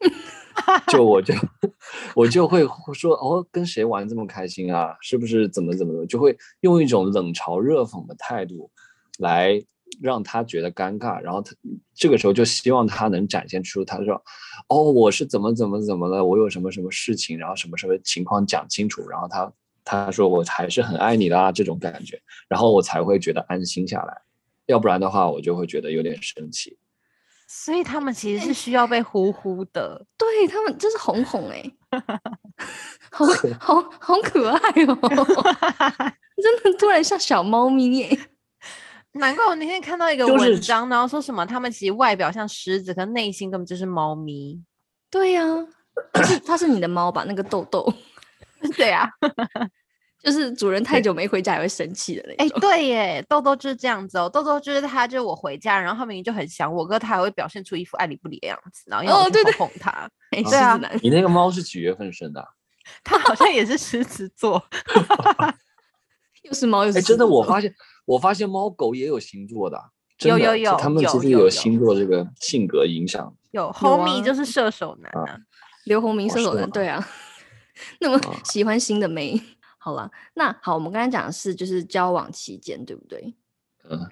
[0.88, 1.34] 就我就
[2.14, 4.96] 我就会说，哦，跟谁玩这么开心啊？
[5.00, 6.06] 是不是怎么怎么的？
[6.06, 8.70] 就会用一种冷嘲热讽的态度
[9.18, 9.62] 来
[10.00, 11.52] 让他觉得尴尬，然后他
[11.94, 14.14] 这个时候就希望他能展现出他说，
[14.68, 19.52] 哦，我是怎么怎么怎么了，我有什么什么事情，然后什么什么情况讲清楚，然后他
[19.84, 24.22] 他说我还是很爱你的啊这种感觉，然后我才会觉得安心下来，
[24.66, 26.76] 要不然的话我就会觉得有点生气。
[27.52, 30.06] 所以他们其实是需要被呼呼的。
[30.16, 31.60] 对他们就是哄哄 哎、
[33.10, 33.26] 好
[33.58, 34.96] 好好可爱哦，
[36.40, 38.20] 真的突然像小猫咪耶、
[39.14, 44.62] 难怪我那天看到一个文章，然后说什么他们其实外表像狮子，可内心根本就是猫咪。
[45.10, 45.44] 对呀、
[46.14, 47.24] 它是它是你的猫吧？
[47.26, 47.92] 那个豆豆，
[48.76, 49.08] 对啊，
[50.22, 52.58] 就是主人太久没回家也会生气的那哎、种。
[52.60, 54.28] 对耶，豆豆就是这样子哦。
[54.28, 59.52] 豆豆就是他，就是我回家，然后他明明就很想我，哥他还会表现出一副爱理不理的样子，然后要我去哦对对
[60.44, 62.48] 对啊，你那个猫是几月份生的啊？
[63.02, 64.62] 他好像也是狮子座，
[66.42, 67.72] 又是猫又是哎，真的，我发现
[68.04, 69.84] 我发现猫狗也有星座的啊，
[70.18, 73.32] 真的有有有他们有其实有星座这个性格影响。
[73.52, 75.38] 有有 homie 啊就是射手男啊。
[75.84, 77.08] 刘洪明射手男，对啊，
[78.00, 79.40] 那么啊喜欢新的妹。
[79.82, 83.34] 好了，那好，我们刚才讲的是就是交往期间，对不对？
[83.88, 84.10] 嗯，哎、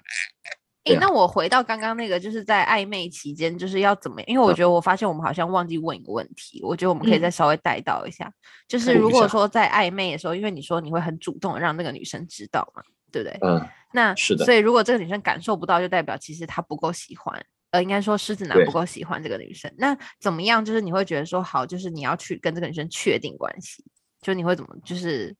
[0.83, 4.19] 对啊那我回到刚刚那个，就是在暧昧期间，就是要怎么？
[4.23, 8.33] 因为我嗯觉得我发现我们好像忘记问一个问题，我觉得我们可以再嗯稍微带到一下。
[8.67, 13.37] 就是如果说在暧昧的时候，因为你说你会很主动地让那个女生知道嘛，对不对？
[13.41, 19.71] 嗯，那是的所以如果这个女生感受不到，就代表其实她不够喜欢，呃，应该说狮子男不够喜欢这个女生。
[19.77, 20.65] 那怎么样？
[20.65, 23.85] 就是你会觉得说好，就是你要去跟这个女生确定关系，
[24.21, 25.35] 就你会怎么就是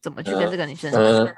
[0.00, 0.92] 怎么去跟呃这个女生？
[0.92, 1.34] 呃，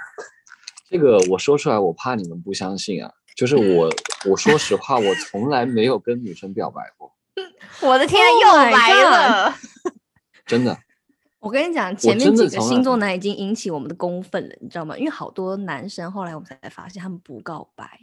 [0.88, 3.12] 这个我说出来，我怕你们不相信啊。
[3.36, 3.88] 就是我，
[4.28, 7.10] 我说实话，我从来没有跟女生表白过，
[7.80, 9.54] 我的天，Oh 又来了！
[10.44, 10.76] 真的。
[11.40, 14.98] 我跟你讲，前面几个星座男已经引起我们的公愤了，你知道吗？
[14.98, 17.98] 因为好多男生后来我们才发现他们不告白。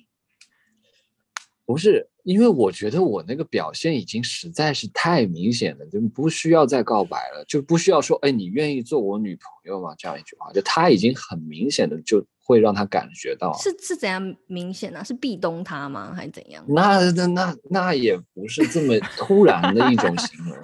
[1.66, 9.96] 不是，因为我觉得我那个表现已经实在是太明显了，就不需要再告白了，就不需要说，哎，你愿意做我女朋友吗？
[9.98, 16.14] 这样一句话，就他已经很明显的就会让他感觉到，是是怎样明显呢、是壁咚他吗？
[16.14, 16.66] 还是怎样？
[16.68, 20.58] 那那那那也不是这么突然的一种行为，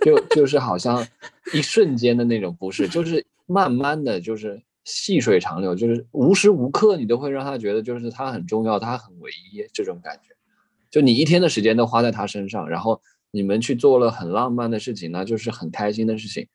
[0.00, 1.06] 就就是好像
[1.54, 10.34] 一瞬间的那种，不是，就是慢慢的就是细水长流，就是无时无刻你都会让他觉得就是他很重要，他很唯一这种感觉。
[10.90, 13.00] 就你一天的时间都花在他身上，然后
[13.30, 16.48] 你们去做了很浪漫的事情，那就是很开心的事情，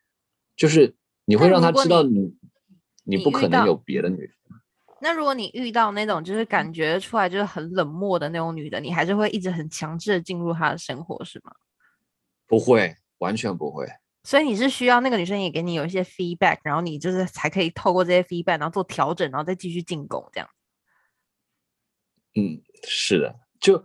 [0.55, 0.95] 就是
[1.25, 2.19] 你会让他知道你
[3.03, 4.31] 你你不可能有别的女人。
[5.01, 11.51] 那如果你遇到那种就是感觉出来就是很冷漠的那种女的，你还是会一直很强制的进入她的生活，是吗？
[12.47, 13.85] 不会，完全不会。
[14.23, 20.49] 所以你是需要那个女生也给你有一些 feedback，然后你就是才可以透过这些 feedback，然后做调整，然后再继续进攻这样。
[22.33, 23.83] 嗯，是的，就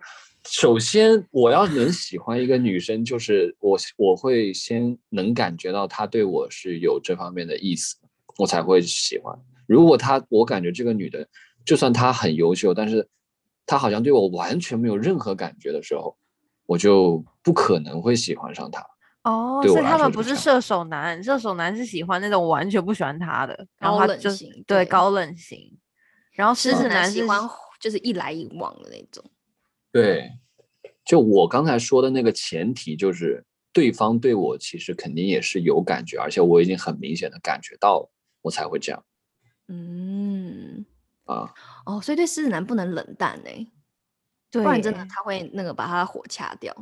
[0.51, 7.97] 首先我要能喜欢一个女生，就是我我会先能感觉到她对我是有这方面的意思，
[8.37, 9.39] 我才会喜欢。
[9.69, 11.29] 如果她我感觉这个女的，
[11.65, 13.09] 就算她很优秀，但是
[13.65, 16.17] 她好像对我完全没有任何感觉的时候，
[16.67, 18.85] 我就不可能会喜欢上她。
[19.23, 25.79] 哦，是这样们不是射手男，射手男是喜欢那种完全不喜欢他的，然后高冷他就型对对高冷型，
[26.33, 27.41] 然后狮狮子男子男是喜欢
[27.79, 29.25] 就是一来一往的那种。
[29.93, 30.33] 对，
[31.05, 38.11] 就我刚才说的那个前提，就是对方对我其实肯定也是有感觉，而且我已经很明显的感觉到了，
[38.43, 39.05] 我才会这样
[39.69, 40.85] 嗯，
[41.25, 41.53] 啊。
[41.87, 43.67] 哦，所以对狮子男不能冷淡哎、
[44.51, 46.75] 对不然真的他会那个把他的火掐掉。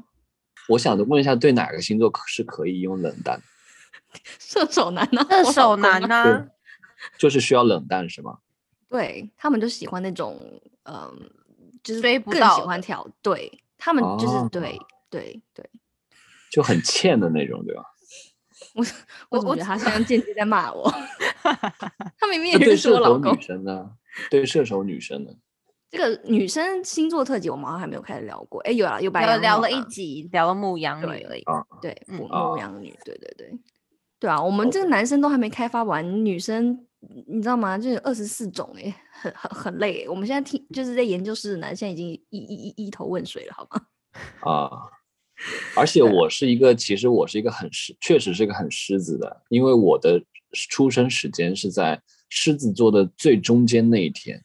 [0.69, 3.41] 我想问一下，对哪个星座可是可以用冷淡？
[4.39, 6.49] 射手男呢、射手男呢、对
[7.19, 8.39] 就是需要冷淡是吗？
[8.89, 10.41] 对他们就喜欢那种，
[10.85, 11.31] 嗯，
[11.89, 15.71] 就是追不更到喜欢挑，对他们就是、哦对对对，
[16.53, 17.83] 就很欠的那种，对吧？
[18.75, 18.85] 我
[19.31, 20.93] 我我觉得他像间接在骂我？
[22.21, 23.41] 他明明也认识我射手老公女。
[23.41, 23.91] 生呢？
[24.31, 25.33] 对射手女生呢？
[25.91, 31.43] 这个女生星座特辑我们好像还没有开始聊过，哎，有啊，有白聊聊了一集，聊了牧羊女对而已。
[31.45, 33.59] 啊，对，牧羊女，对对对，
[34.19, 36.87] 对啊，我们这个男生都还没开发完，女生
[37.27, 37.79] 你知道吗？
[37.79, 40.09] 就是二十四种哎，很很很累欸。
[40.09, 43.81] 我们现在听就是在研究狮子男，现在已经一一一一头问水了，好吗？
[44.43, 44.71] 啊，
[45.77, 50.21] 而且我是一个，其实我是一个很狮，确实是一个很狮子的，因为我的
[50.53, 54.43] 出生时间是在狮子座的最中间那一天，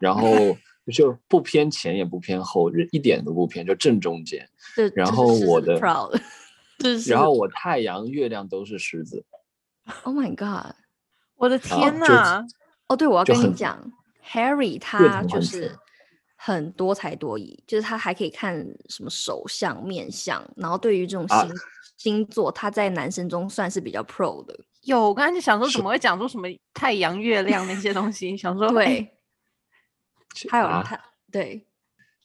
[0.00, 0.28] 然后
[0.92, 4.46] 就不偏前也不偏后，一点都不偏，就正中间。
[4.74, 5.78] 对 然后我的
[7.06, 9.24] 然后我太阳、月亮都是狮子
[10.02, 10.74] ，Oh my god！
[11.44, 12.42] 我的天呐！
[12.88, 13.78] 哦，对，我要跟你讲
[14.32, 15.78] ，Harry 他就是
[16.36, 18.56] 很多才多艺，就是他还可以看
[18.88, 21.54] 什么手相、面相，然后对于这种啊星、
[21.98, 24.58] 星座，他在男生中算是比较 pro 的。
[24.84, 28.34] 有，我刚才就想说，是怎么会讲出什么太阳、月亮那些东西？
[28.34, 30.98] 想说，哎，对，还有啊他，
[31.30, 31.66] 对，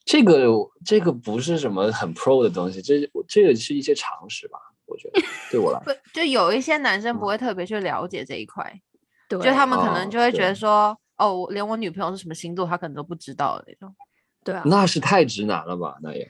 [0.05, 0.47] 这个
[0.85, 5.93] 这个不是什么很 pro 的东西，这这个是一些常识吧，我觉得对我来 说。
[6.13, 8.81] 就有一些男生不嗯会特别去了解这一块，
[9.29, 13.95] 对，就他们可能哦就会觉得说，哦，我连我女朋友是什么星座，他可能都不知道的那种。
[14.43, 15.95] 对啊，那是太直男了吧？
[16.01, 16.29] 那也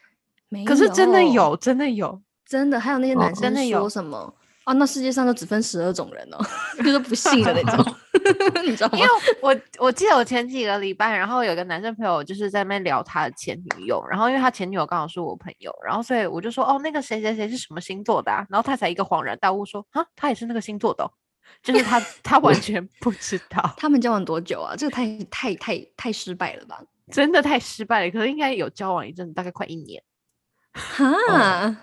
[0.66, 2.22] 可是真的有，真的有。
[2.46, 4.34] 真的，还有那些哦男生真的有说什么
[4.66, 4.74] 啊？
[4.74, 6.38] 那世界上就只分十二种人哦，
[6.84, 7.96] 就是不信的那种
[8.66, 9.10] 你知道吗因为？
[9.42, 21.12] 我我记得我前几个礼拜，然后有个男生朋友就是在那边聊他的前女友，然后因为他前女友刚好是我朋友，然后所以我就说哦，那个谁谁谁是什么星座的、啊，然后他才一个恍然大悟说啊，他也是那个星座的哦、
[21.62, 24.76] 就是他 他完全不知道，他们交往多久啊？
[24.76, 26.84] 这个太太太太失败了吧？
[27.12, 28.12] 真的太失败了。
[28.12, 30.04] 可能应该有交往一阵子，大概快一年。
[30.72, 31.78] 哈，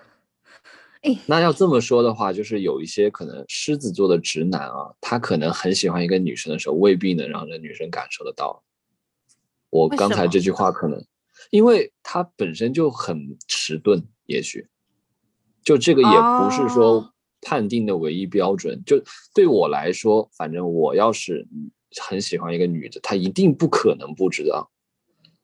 [1.26, 8.62] 那要这么说的话，就是有一些可能狮子座的直男啊，他可能很喜欢一个女生的时候，未必能让这女生感受得到。
[9.70, 11.04] 我刚才这句话可能，
[11.50, 14.68] 因为他本身就很迟钝，也许
[15.62, 18.82] 就这个也不是哦说判定的唯一标准。
[18.84, 19.02] 就
[19.34, 21.70] 对我来说，反正我要是嗯
[22.02, 24.70] 很喜欢一个女的，她一定不可能不知道。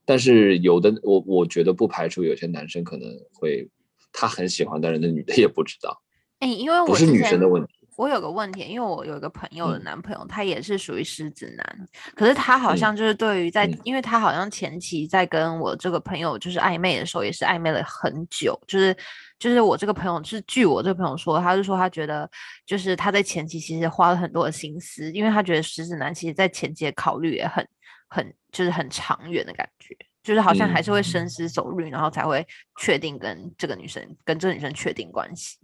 [0.04, 3.68] 但是有的我我觉得不排除有些男生可能会
[4.12, 6.02] 他很喜欢，但是那女的也不知道。
[6.40, 7.72] 哎、因为我不是女生的问题。
[7.96, 18.96] 我有个问题，因为我有一个朋友的嗯男朋友，他也是属于狮子男，可是他好嗯像就是对于在，嗯因为他好像前期在跟我这个朋友就是暧昧的时候，也是暧昧了很久，就是
[19.42, 22.30] 就是我这个朋友是据我这个朋友说，他是说他觉得
[22.64, 27.66] 就是他在前期其实花了很多的心思，因为他觉得狮子男其实在前期的考虑也很
[28.08, 29.96] 很就是很长远的感觉。
[30.22, 32.46] 就是好像还是会深思熟虑，然后才会
[32.78, 35.58] 确定跟这个女生跟这个女生确定关系。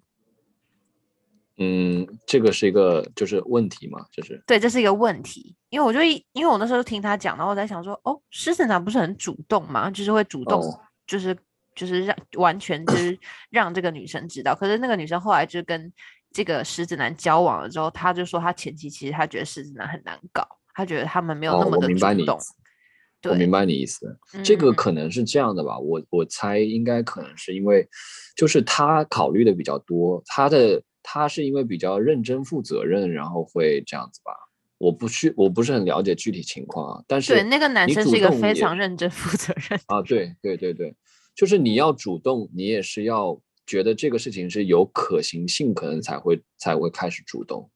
[1.58, 9.88] 嗯，这个是一个就是问题嘛，就是对，这是一个问题，因为我就一因为我那时候听他讲，然后我在想说，哦，狮子男不是很主动嘛？
[9.88, 11.36] 就是会主动，哦就是
[11.78, 13.16] 就是让完全就 是
[13.50, 14.54] 让这个女生知道。
[14.54, 15.92] 可是那个女生后来就跟
[16.32, 22.38] 这个狮子男交往了之后，她就说她前期其实她觉得狮子男很难搞，她觉得他们没有那么的主动。
[23.24, 24.16] 我明，白你意思。
[24.44, 27.88] 这个嗯可能是这样的吧，我我猜应该可能是因为，
[28.36, 34.32] 就是他考虑的比较多，他的他是因为比较认真负责任，然后会这样子吧。
[34.78, 39.80] 我不去，我不是很了解具体情况啊，但是对，那个男生是一个非常认真负责任。
[39.86, 40.94] 啊，对对对对，
[41.38, 47.70] 就是你要主动，你也是要觉得这个事情是有可行性，可能才会才会开始主动。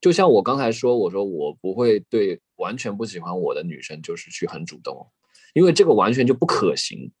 [0.00, 5.06] 就像我刚才说，我说我不会对完全不喜欢我的女生就是去很主动，
[5.54, 7.12] 因为这个完全就不可行。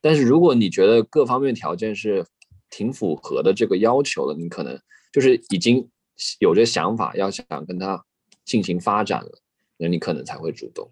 [0.00, 2.26] 但是如果你觉得各方面条件是
[2.68, 4.76] 挺符合的这个要求的，你可能
[5.12, 5.88] 就是已经
[6.40, 8.04] 有这想法，要想跟他
[8.44, 9.40] 进行发展了，
[9.76, 10.90] 那你可能才会主动。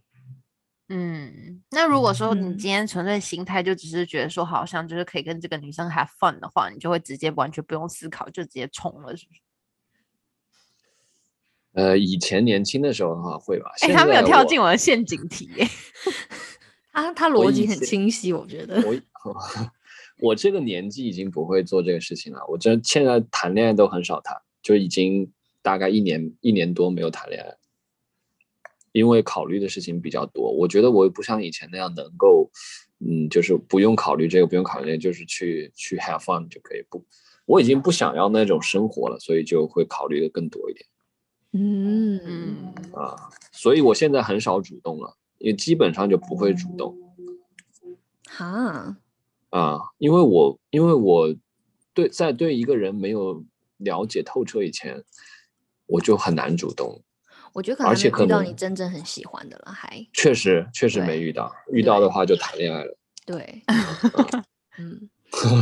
[0.88, 9.40] 嗯，那如果说你嗯今天纯粹心态就只是觉得说好像就是可以跟这个女生 have fun 的话，你就会直接完全不用思考，就直接冲了，是不是？
[11.72, 15.68] 呃，以前年轻的时候的话会吧，哎、现他没有跳进我的陷阱题耶。
[16.92, 18.80] 他他逻辑很清晰，我觉得。
[18.86, 18.94] 我
[20.22, 22.40] 我这个年纪已经不会做这个事情了。
[22.48, 27.54] 我真现在谈恋爱都很少谈，就已经大概一年一年多没有谈恋爱，
[28.96, 30.50] 因为考虑的事情比较多。
[30.50, 32.50] 我觉得我也不像以前那样能够，
[33.00, 36.82] 嗯，就是不用考虑这个，不用考虑那个，就是去去 have fun 就可以。
[36.88, 37.04] 不，
[37.44, 40.86] 我已经不想要那种生活了，所以就会考虑的更多一点
[41.52, 43.14] 嗯嗯，啊。
[43.52, 46.96] 所以我现在很少主动了，也基本上就不会主动。
[48.28, 48.96] 哈，
[49.50, 51.36] 啊，因为我因为我
[51.92, 53.44] 对在对一个人没有
[53.76, 55.04] 了解透彻以前，
[55.84, 57.02] 我就很难主动。
[57.56, 62.98] 我觉得可能没遇到你真正很喜欢的了，还确实确实对没遇到，遇到的对话就谈恋爱了。
[63.24, 63.62] 对，
[64.78, 65.08] 嗯，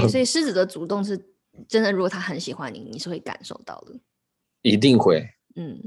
[0.02, 1.16] 欸所以 狮子的主动是
[1.68, 3.94] 真的，如果他很喜欢你，你是会感受到的。
[4.62, 5.24] 一定会。
[5.54, 5.80] 嗯，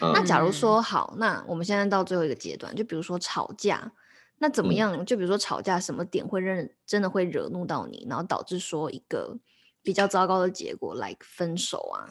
[0.00, 3.92] 嗯那假如嗯说好，那我们现在到最后一个阶段，就比如说吵架，
[4.38, 5.04] 那怎么嗯样？
[5.04, 9.38] 就比如说吵架，什么点会让真的会惹怒到你，然后导致说一个
[9.82, 12.08] 比较糟糕的结果，like 分手啊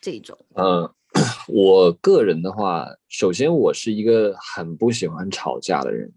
[0.00, 0.36] 这种。
[0.56, 0.92] 嗯，
[1.48, 6.12] 我个人的话，首先我是一个很不喜欢吵架的人，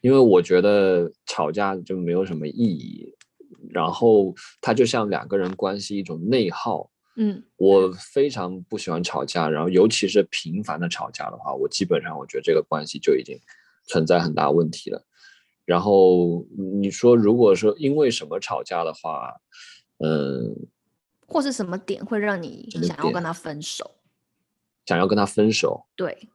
[0.00, 3.14] 因为我觉得吵架就没有什么意义，
[3.70, 6.90] 然后它就像两个人关系一种内耗。
[7.20, 13.36] 嗯我非常不喜欢吵架，然后尤其是频繁的吵架的话，我基本上我觉得这个关系就已经
[13.88, 15.04] 存在很大问题了。
[15.64, 16.46] 然后
[16.80, 19.34] 你说，如果说因为什么吵架的话，
[19.98, 20.54] 嗯，
[21.26, 23.97] 或是什么点会让你想要跟他分手？
[24.88, 26.30] 想要跟他分手，对，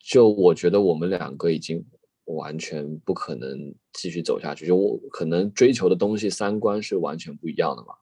[0.00, 1.86] 就我觉得我们两个已经
[2.24, 7.94] 完全不可能继续走下去，就我可能追求的东西三观是完全不一样的嘛。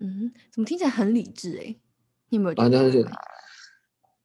[0.00, 1.76] 嗯，怎么听起来很理智哎、
[2.30, 2.78] 你有没有觉啊，得？
[2.78, 3.06] 但是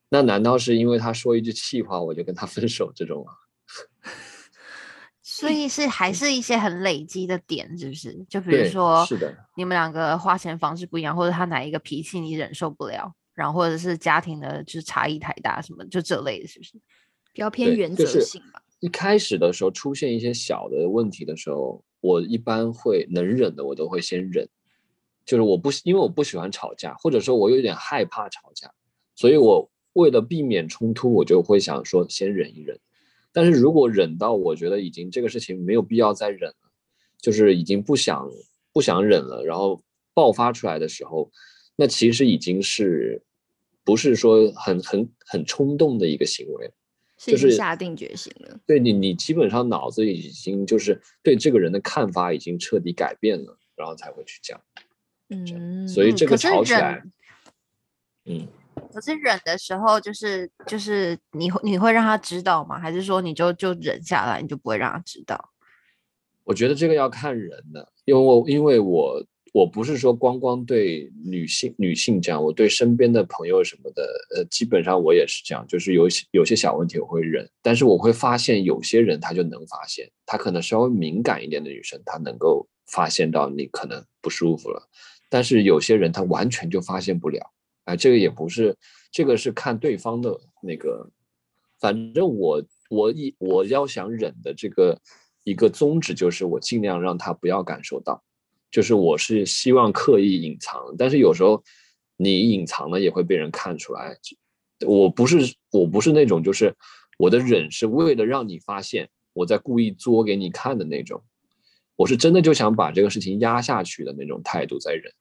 [0.08, 3.36] 那难道是因为他说一句气话我就跟他分手这种啊？
[5.22, 8.26] 所以是还是一些很累积的点，是不是？
[8.30, 16.74] 就比如说，是的，你们两个花钱方式不一样，或者他哪一个脾气你忍受不了，然后或者是家庭的就是差异太大，什么就这类的，是不是？
[17.34, 18.62] 比较偏原则性吧。
[18.82, 24.48] 一开始的时候出现一些小的问题的时候，我一般会能忍的我都会先忍，
[25.26, 28.72] 就是我不因为我不喜欢吵架，或者说我有点害怕吵架，
[29.16, 32.80] 所以我为了避免冲突，我就会想说先忍一忍。
[33.34, 36.72] 但是如果忍到我觉得已经这个事情没有必要再忍了，
[37.20, 38.30] 就是已经不想
[38.74, 39.82] 不想忍了，然后
[40.14, 41.32] 爆发出来的时候，
[41.78, 43.24] 那其实已经是
[43.84, 46.72] 不是说很很很冲动的一个行为。
[47.24, 48.60] 就是下定决心了。
[48.66, 54.60] 对你，你基本上脑子已经就是对这个人的看法已经彻底改变了，然后才会去讲。
[55.30, 57.12] 嗯，所以这个吵起来忍，
[58.26, 58.48] 嗯，
[58.92, 62.80] 可是忍的时候，就是就是你会你会让他知道吗？
[62.80, 65.52] 还是说你就就忍下来，你就不会让他知道？
[66.44, 69.24] 我觉得这个要看人的，因为我因为我
[69.54, 74.04] 我不是说光光对女性女性这样，我对身边的朋友什么的，
[74.36, 84.82] 呃，基本上我也是这样，就是有些有些小问题我会忍，但是我会发现有些人他就能发现，他可能稍微敏感一点的女生，她能够发现到你可能不舒服了，
[85.30, 87.52] 但是有些人他完全就发现不了，
[87.84, 88.78] 啊、这个也不是，
[89.12, 91.12] 这个是看对方的那个，
[91.78, 94.98] 反正我我一我要想忍的这个
[95.44, 98.24] 一个宗旨就是我尽量让他不要感受到。
[98.72, 101.62] 就是我是希望刻意隐藏，但是有时候
[102.18, 104.18] 你隐藏了也会被人看出来。
[104.88, 105.38] 我不是
[105.72, 106.74] 我不是那种就是
[107.20, 111.22] 我的忍是为了让你发现我在故意作给你看的那种，
[111.96, 115.14] 我是真的就想把这个事情压下去的那种态度在忍。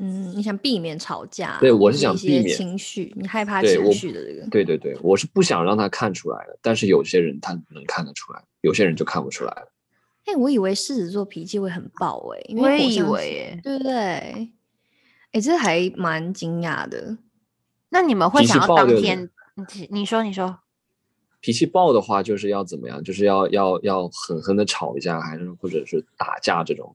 [0.00, 4.46] 嗯，你想避免吵架，对我是想避免情绪，你害怕情绪的这个。
[4.48, 9.72] 对对对，我是不想让他看出来的，但是有些人他能看得出来，有些人就看不出来了。
[10.28, 14.52] 哎、我以为狮子座脾气会很暴哎、因为我也以为耶对不对？
[15.32, 17.16] 哎、这还蛮惊讶的。
[17.88, 19.30] 那你们会想要当天？
[19.54, 20.60] 你你说你说，
[21.40, 23.02] 脾气暴的话，就是要怎么样？
[23.02, 26.94] 就是要要要狠狠的吵一架，还是或者是打架这种？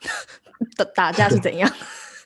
[0.76, 1.70] 打打架是怎样？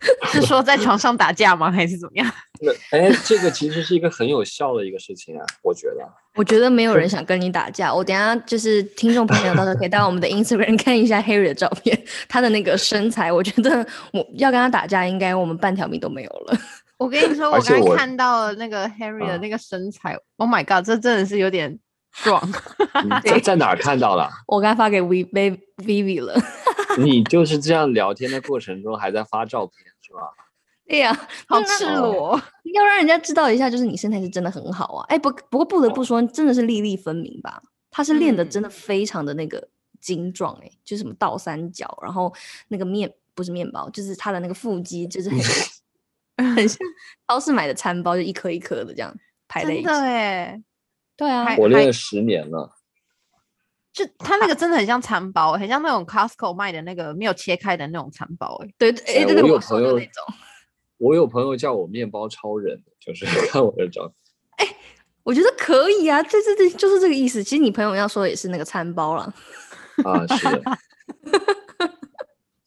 [0.30, 1.70] 是说在床上打架吗？
[1.70, 2.32] 还是怎么样？
[2.60, 6.06] 那哎，这个其实是一个很有效的一个事情啊，我觉得。
[6.34, 7.92] 我觉得没有人想跟你打架。
[7.92, 16.58] 我等下就是听众朋友，到时候可以到我们的 Instagram 看一下 Harry 的照片，他的那个身材，我觉得我要跟他打架，应该我们半条命都没有了。
[16.98, 21.78] 我跟你说，我刚才看到了那个 Harry 的啊那个身材，Oh my god，这真的是有点
[22.22, 22.42] 壮。
[23.02, 24.30] 你在在哪儿看到了？
[24.46, 26.38] 我刚才发给 V V Vivi 了。
[27.04, 30.20] 你就是这样聊天的过程中还在发照片是吧？
[30.88, 31.12] 对 呀、
[31.48, 32.40] 好赤裸，
[32.74, 35.04] 要让人家知道一下，就是你身材是真的很好啊。
[35.08, 37.60] 哎，不不过不得不说，真的是粒粒分明吧？
[37.90, 39.68] 他是练的真的非常的那个
[40.00, 42.32] 精壮，哎，就是什么倒三角，然后
[42.68, 45.38] 那个面不是面包，就是他的那个腹肌，就是很
[46.54, 46.78] 很像
[47.26, 49.12] 超市买的餐包，就一颗一颗的这样
[49.48, 50.00] 排在一起真的。
[50.02, 50.62] 哎，
[51.16, 52.75] 对啊，我练了十年了，
[53.96, 58.60] 就 他那个真的很像餐包，很像那种 Costco 卖的那个没有切开的那种餐包。
[58.62, 60.34] 哎，对对，哎，哎对对，我有朋友的那种。
[60.98, 64.06] 我有朋友叫我面包超人，就是 看我的照
[64.58, 64.68] 片。
[65.22, 67.42] 我觉得可以啊，这这这就是这个意思。
[67.42, 69.34] 其实你朋友要说的也是那个餐包了。
[70.04, 70.62] 啊，是的。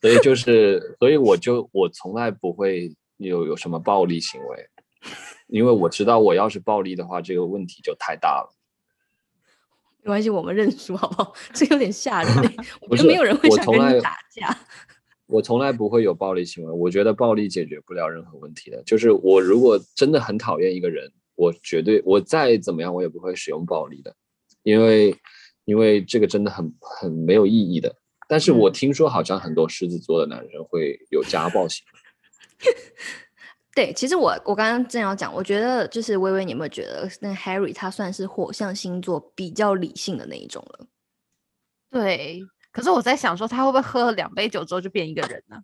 [0.01, 4.69] 所以就是，所以我就我从来不会有有什么暴力行为，
[5.47, 8.53] 因为我知道我要是暴力的话，这个问题就太大了。
[10.03, 11.33] 没关系，我们认输好不好？
[11.53, 12.55] 这有点吓人欸、
[12.89, 14.57] 我觉得没有人会想跟你打架。
[15.27, 18.81] 我从来不会有暴力行为，我觉得暴力解决不了任何问题的。
[18.83, 24.15] 就是我如果真的很讨厌一个人，我绝对我再怎么样我也不会使用暴力的，
[24.63, 25.15] 因为
[25.65, 27.95] 因为这个真的很很没有意义的。
[28.27, 32.73] 但是我嗯听说好像很多狮子座的男人会有家暴行为。
[33.75, 40.87] 对，其实我我刚刚正要讲，我觉得就是微微，你有没有觉得那 Harry 他算是火象星座比较理性的那一种了？
[41.89, 42.45] 对。
[42.71, 45.57] 可是我在想说，他会不会喝了两杯酒之后就变一个人呢？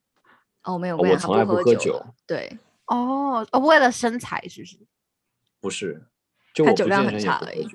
[0.63, 4.77] 哦，没有，哦我从来不喝酒对，哦，哦，为了身材是不是？
[5.61, 6.03] 不是，
[6.55, 7.67] 就我他酒量很差而已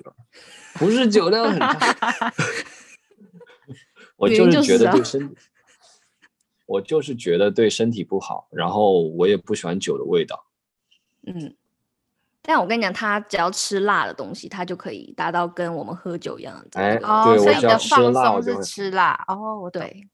[0.73, 2.33] 不是酒量很差
[4.17, 5.35] 我就是觉得对身体，
[6.71, 10.45] 我就是觉得对身体不好，然后我也不喜欢酒的味道。
[11.27, 11.53] 嗯。
[12.41, 16.85] 但我跟你讲，他只要吃辣的东西，他就可以达到跟我们喝酒一样的这个。
[16.85, 19.23] 哎哦，对我所以你的只要吃放松是吃辣。
[19.27, 19.69] 哦，我。
[19.69, 20.07] 对，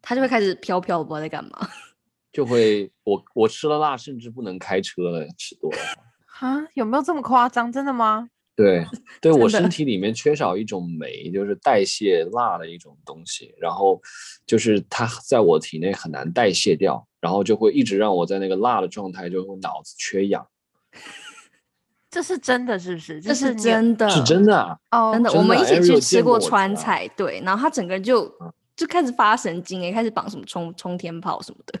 [0.00, 1.50] 他就会开始飘飘，不知道在干嘛。
[2.32, 5.78] 就会我我吃了辣，甚至不能开车了，吃多了。
[6.40, 7.70] 啊，有没有这么夸张？
[7.70, 8.30] 真的吗？
[8.54, 8.84] 对，
[9.20, 14.00] 对 我身体里面缺少一种酶，就是代谢辣的一种东西，然后
[14.46, 20.46] 就是它在我体内很难代谢掉，然后就会一直让我在那个辣的状态，就会脑子缺氧，
[22.10, 23.20] 这是真的，是不是？
[23.20, 24.78] 这是真的，是真的啊。
[24.90, 31.80] 哦，真的，我们一起去吃过川菜，对，然后他整个人就嗯就开始发神经，也开始绑什么冲冲天炮什么的。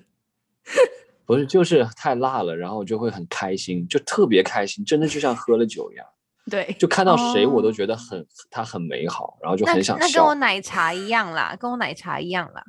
[1.26, 6.06] 不是，就是太辣了，然后就会很开心，就特别开心，真的就像喝了酒一样，
[6.50, 10.34] 对，就看到谁我都哦觉得很，他很美好，然后就很想那跟我。
[10.34, 12.64] 奶茶一样啦，跟我奶茶一样啦。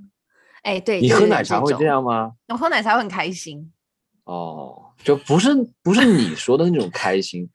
[0.62, 1.86] 哎，对，你喝奶茶会这？
[1.86, 2.34] 样吗？
[2.50, 3.72] 我喝奶茶会很开心。
[4.26, 5.50] 哦，就不是
[5.82, 7.50] 不是你说的那种开心，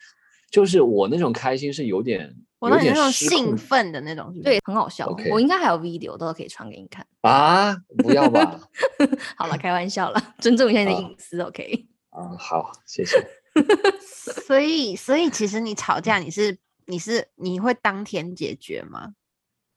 [0.51, 5.09] 就是我那种开心是有点有点我那那种兴奋的那种，对，很好笑。
[5.31, 7.07] 我应该还有 video，到时候可以传给你看。
[7.21, 8.61] 啊，不要吧？
[9.39, 11.87] 好了，开玩笑了，尊重一下你的啊隐私，OK？
[12.11, 13.17] 啊，好，谢谢。
[14.47, 19.15] 所以，所以其实你吵架，你是你是你会当天解决吗？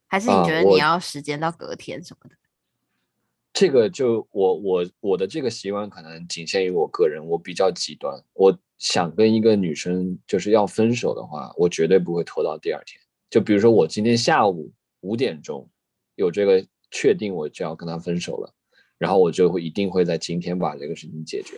[0.07, 2.35] 还是你觉得你要时间到隔天什么的？
[3.53, 8.21] 这个就我我我的这个习惯可能仅限于我个人，我比较极端。
[8.33, 12.99] 我想跟一个女生就是要分手的话，我绝对不会拖到第二天。
[13.29, 14.71] 就比如说我今天下午
[15.01, 15.69] 五点钟
[16.15, 18.53] 有这个确定我就要跟她分手了，
[18.97, 21.57] 然后我就会一定会在今天把这个事情解决。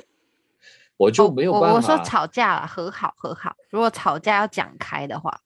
[1.03, 1.67] 我就哦没有办法。
[1.69, 3.55] 我我说吵架了，和好和好。
[3.69, 5.41] 如果吵架要讲开的话，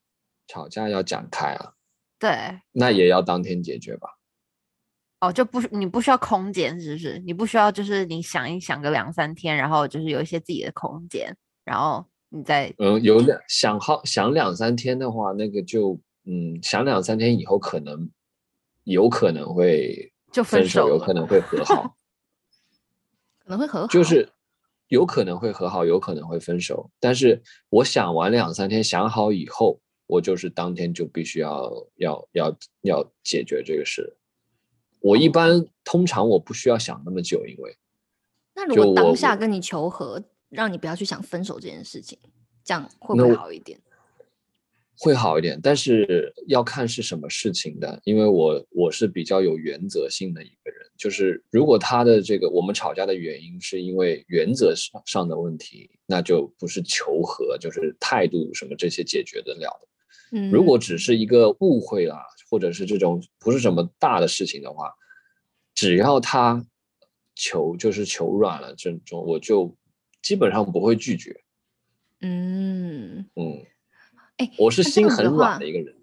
[0.48, 1.74] 吵架要讲开啊，
[2.20, 4.18] 对，那也要当天解决吧。
[5.20, 7.18] 哦，就不你不需要空间，是不是？
[7.26, 11.36] 你不需要就是你想一想个两三天，然后就是有一些自己的空间，
[11.66, 18.10] 然后你再嗯，有两想好想两三天的话，那个就嗯想两三天以后可能
[18.84, 21.96] 有可能会就分分手，有可能会和好
[23.44, 24.32] 可能会和好，就是
[24.88, 26.90] 有可能会和好，有可能会分手。
[27.00, 34.18] 但是我想完两三天想好以后，我就是当天就必须要要要要解决这个事。
[35.00, 37.78] 我一般通常我不需要想那么久，因为
[38.56, 42.18] 那如果当下跟你求和，让你不要去想分手这件事情，
[42.64, 43.80] 这样会不会好一点？
[45.00, 59.88] 会好一点，但是要看是什么事情的，因为我我是比较有原则性的一个人，就是如果他的这个我们吵架的原因是因为原则上上的问题，那就不是求和，就是态度什么这些解决得了的。
[60.38, 64.92] 嗯，如果只是一个误会啦，或者是这种不是什么大的事情的话，
[65.76, 66.66] 只要他
[67.36, 69.78] 求就是求软了，这种我就
[70.24, 71.40] 基本上不会拒绝。
[72.22, 73.64] 嗯，嗯，
[74.38, 75.96] 哎，我是心很软的一个人。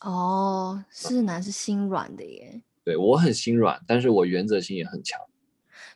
[0.00, 5.20] 哦，狮子男是心软的耶，对我很心软，但是我原则性也很强。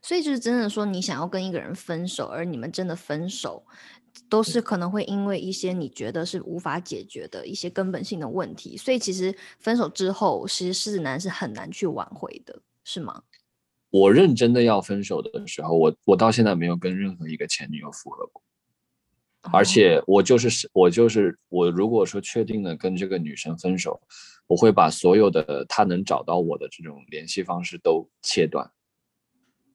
[0.01, 3.65] 所以就是真的说，你想要跟一个人分手，而你们真的分手，
[4.29, 13.23] 都是可能会因为一些你觉得是无法解决的一些根本性的问题，所以其实分手之后，其实狮子男是很难去挽回的，是吗？
[13.91, 18.43] 我认真的要分手的时候，我我到现在没有跟任何一个前女友复合过，
[19.51, 24.01] 而哦且我就是是我就是我，如果说确定了跟这个女生分手，
[24.47, 28.71] 我会把所有的她能找到我的这种联系方式都切断。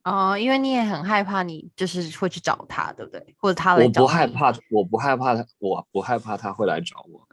[0.04, 3.36] 哦，因为你也很害怕，你就是会去找她，对不对？
[3.38, 7.28] 或者她来我找我不害怕，我不害怕他，我不害怕她会来找我。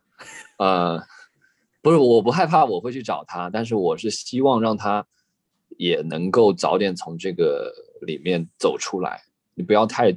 [0.59, 1.01] 呃，
[1.83, 5.07] 不是，我不害怕我会去找她，但是我是希望让她
[5.77, 9.23] 也能够早点从这个里面走出来。
[9.55, 10.11] 你不要太，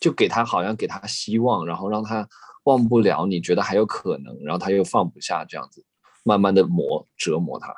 [0.00, 2.26] 就给他好像给他希望，然后让他
[2.64, 5.84] 忘不了，你觉得还有可能，然后他又放不下，这样子
[6.24, 7.74] 慢慢的磨折磨他。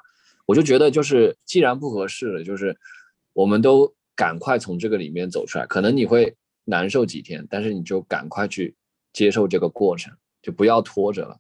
[0.46, 2.78] 我就觉得就是既然不合适了，就是
[3.32, 5.66] 我们都赶快从这个里面走出来。
[5.66, 8.76] 可能你会难受几天，但是你就赶快去
[9.12, 11.36] 接受这个过程，就不要拖着了，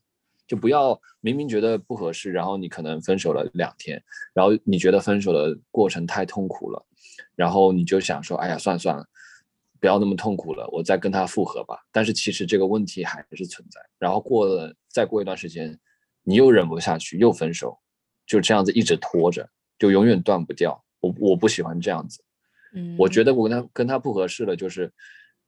[0.46, 4.02] 就不要明明觉得不合适，然后你可能分手了两天，
[4.34, 6.84] 然后你觉得分手的过程太痛苦了，
[7.36, 9.04] 然后你就想说，哎呀，算了算了。
[9.82, 11.76] 不要那么痛苦了，我再跟他复合吧。
[11.90, 13.80] 但是其实这个问题还是存在。
[13.98, 15.76] 然后过了再过一段时间，
[16.22, 17.76] 你又忍不下去，又分手，
[18.24, 20.80] 就这样子一直拖着，就永远断不掉。
[21.00, 22.22] 我我不喜欢这样子。
[22.76, 24.92] 嗯，我觉得我跟他跟他不合适了，就是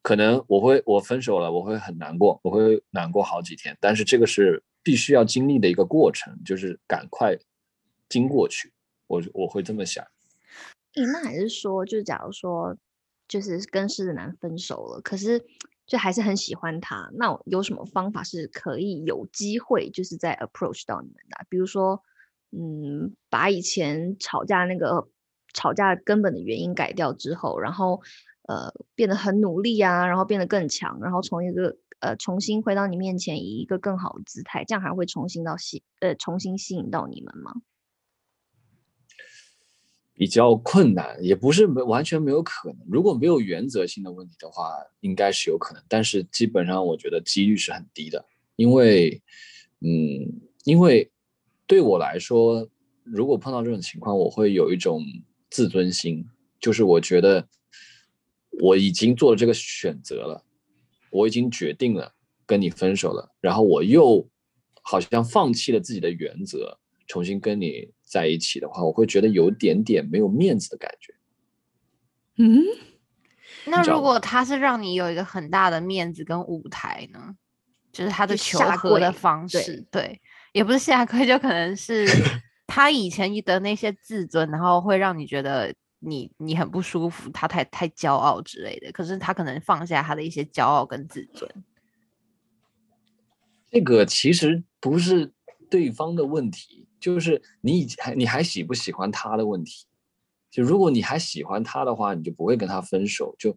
[0.03, 3.79] 可能我会我分手了，我会很难过，我会难过好几天。
[3.81, 7.39] 但是这个是必须要经历的一个过程，就是赶快
[8.09, 8.73] 经过去。
[9.07, 10.05] 我我会这么想。
[10.97, 12.77] 诶，那还是说，就是假如说，
[13.35, 15.45] 就是跟狮子男分手了，可是
[15.89, 21.45] 就还是很喜欢他，那有什么方法是可以有机会，就是在 approach 到你们的？
[21.49, 22.01] 比如说，
[22.53, 25.09] 嗯，把以前吵架那个
[25.53, 28.01] 吵架根本的原因改掉之后，然后
[28.47, 37.53] 呃变得很努力啊，然后变得更强，然后从一个呃重新回到你面前，以一个更好的姿态，这样还会重新到吸呃重新吸引到你们吗？
[40.17, 42.79] 比较困难，也不是没完全没有可能。
[42.89, 49.21] 如果没有原则性的问题的话，应该是有可能，但是基本上我觉得几率是很低的，因为，
[49.81, 51.11] 嗯，因为
[51.67, 52.69] 对我来说，
[53.03, 55.03] 如果碰到这种情况，我会有一种
[55.51, 56.25] 自尊心，
[56.61, 57.49] 就是我觉得
[58.61, 60.45] 我已经做了这个选择了，
[61.11, 62.15] 我已经决定了
[62.47, 64.29] 跟你分手了，然后我又
[64.83, 67.93] 好像放弃了自己的原则，重新跟你。
[68.15, 71.13] 在一起的话，我会觉得有点点没有面子的感觉。
[72.37, 72.63] 嗯，
[73.67, 77.35] 那如果他是让你有一个很大的面子跟舞台呢？
[77.91, 80.21] 就是他的求和的方式，对，
[80.53, 82.07] 也不是下跪，就可能是
[82.69, 88.93] 他以前的那些自尊，然后会让你觉得你你很不舒服，他太太骄傲之类的。
[88.93, 91.49] 可是他可能放下他的一些骄傲跟自尊。
[93.71, 95.33] 这个其实不是
[95.69, 96.84] 对方的问题。
[97.05, 99.85] 就是你还你还喜不喜欢他的问题，
[100.51, 103.37] 就如果你还喜欢他的话，你就不会跟他分手。
[103.39, 103.55] 就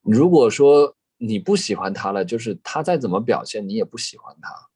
[0.00, 4.68] 如果说你不喜欢他了，就是他再怎么表现，你也不喜欢他。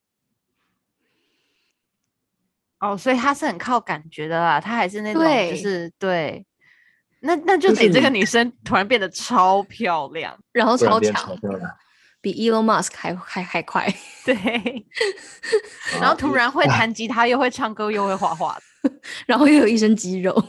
[2.89, 6.45] 哦，所以他是很靠感觉的啦，他还是那种就是对。
[7.21, 11.39] 那那就得这个女生突然变得超漂亮，然后超强。
[12.21, 13.87] 比 Elon Musk 还还还快，
[14.25, 14.35] 对。
[16.01, 18.59] 然后突然会弹吉他，又会唱歌，又会画画，
[19.27, 20.45] 然后又有一身肌肉，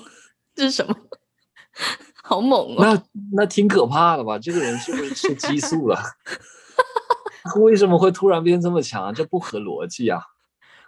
[0.56, 0.96] 这是什么？
[2.24, 2.78] 好猛哦！
[2.80, 3.04] 那
[3.34, 4.38] 那挺可怕的吧？
[4.38, 5.98] 这个人是不是吃激素了？
[7.62, 9.14] 为什么会突然变这么强？
[9.14, 10.22] 这不合逻辑啊！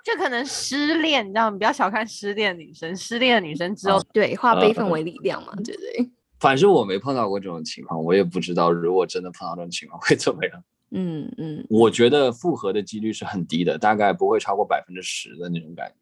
[0.04, 1.58] 这可能失恋，你知道吗？
[1.58, 6.12] 不要小看失恋女生，失恋的女生之后，对，化悲愤为力量嘛，对不对？
[6.40, 10.64] 反正我没碰到过这种情况，我也不知道如果真的碰到这种情况会怎么样。
[10.92, 15.96] 嗯嗯，我觉得复合的几率是很低的，大概不会超过百分之十的那种感觉。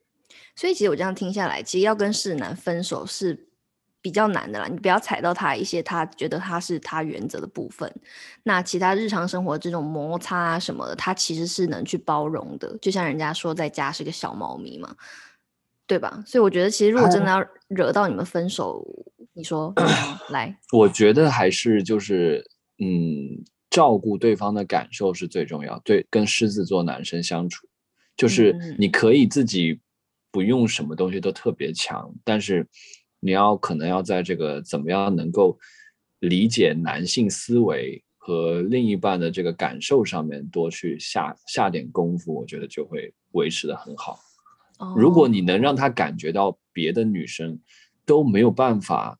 [0.55, 3.47] 所以其实我这样听下来，其实要跟世男分手是
[4.01, 4.67] 比较难的啦。
[4.67, 7.91] 你不要踩到他一些他觉得他是他原则的部分，
[8.43, 12.77] 那其他日常生活这种摩擦啊什么的，他其实是能去包容的。
[12.81, 14.95] 就像人家说在家是个小猫咪嘛，
[15.87, 16.23] 对吧？
[16.25, 18.85] 所以我觉得其实如果真的要惹到你们分手，
[19.33, 19.73] 你说
[20.29, 22.43] 来，我觉得还是就是
[22.79, 23.45] 嗯。
[23.69, 25.79] 照顾对方的感受是最重要。
[25.85, 27.67] 对，跟狮子座男生相处，
[28.17, 29.79] 就是你可以自己
[30.31, 32.67] 不用什么东西都特别强，但是
[33.19, 35.57] 你要可能要在这个怎么样能够
[36.19, 44.19] 理解男性思维和另一半的这个感受上面多去下下点功夫，我觉得就会维持的很好。
[44.95, 47.59] 如果你能让他感觉到别的女生
[48.05, 49.19] 都没有办法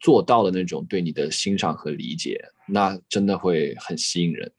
[0.00, 2.38] 做到的那种对你的欣赏和理解。
[2.72, 4.50] 那真的会很吸引人，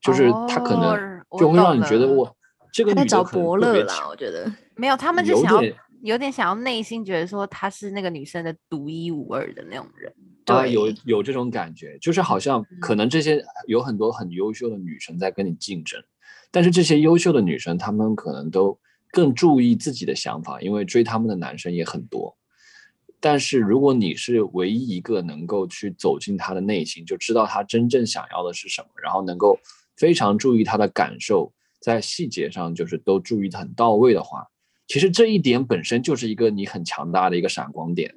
[0.00, 2.36] 就是他可能就会让你觉得我
[2.72, 4.08] 这个女找伯乐了。
[4.08, 5.72] 我觉得没有，他们就想要
[6.02, 10.12] 有点想要内心觉得说他是那个女生的独一无二的那种人。
[10.44, 16.02] 对，有有这种感觉，就是好像可能这些有很多很优秀的女生在跟你竞争，
[16.50, 18.76] 但是这些优秀的女生，她们可能都
[19.12, 22.36] 更注意自己的想法，因为追她们的男生也很多。
[23.22, 29.56] 但是如果你是唯一一个能够去走进他的内心，就知道他真正想要的是什么，然后能够
[29.96, 34.44] 非常注意他的感受，在细节上就是都注意的很到位的话，
[34.88, 38.12] 其实这一点本身就是一个你很强大的一个闪光点，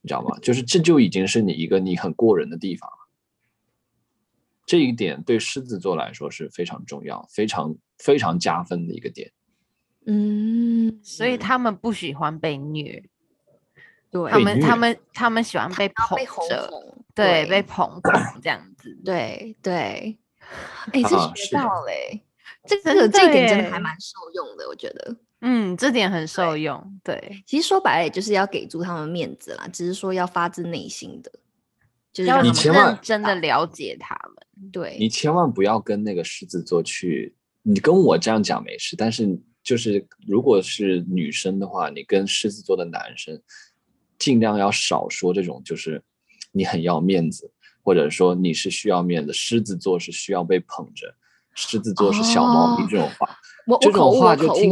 [0.00, 0.38] 你知道吗？
[0.38, 2.96] 就是这就已经是你一个你很过人的地方了。
[4.64, 9.32] 这一点对狮子座来说是非常重要、非常非常加分的一个点。
[10.06, 13.02] 嗯，所以他们不喜欢被虐。
[14.24, 16.70] 对，他们他们他们喜欢被捧着，
[17.14, 18.12] 对，被捧捧
[18.42, 20.18] 这样子， 对对。
[20.92, 22.22] 哎，这学到嘞，
[22.68, 25.16] 这这个这一点真的还蛮受用的，我觉得。
[25.40, 27.00] 嗯，这点很受用。
[27.02, 31.32] 对，其实说白了，也就是要给足他们面子啦，只是说要发自内心的，
[32.12, 34.70] 就是要认真的了解他们。
[34.70, 43.42] 对，你千万不要跟那个狮子座去，你跟我这样讲没事，但是就是如果是女生的话，你跟狮子座的男生。
[44.18, 46.02] 尽量要少说这种，就是
[46.52, 47.50] 你很要面子，
[47.82, 49.32] 或者说你是需要面子。
[49.32, 51.14] 狮子座是需要被捧着，
[51.54, 53.28] 狮子座是小猫咪这种话，
[53.80, 54.70] 这种话就听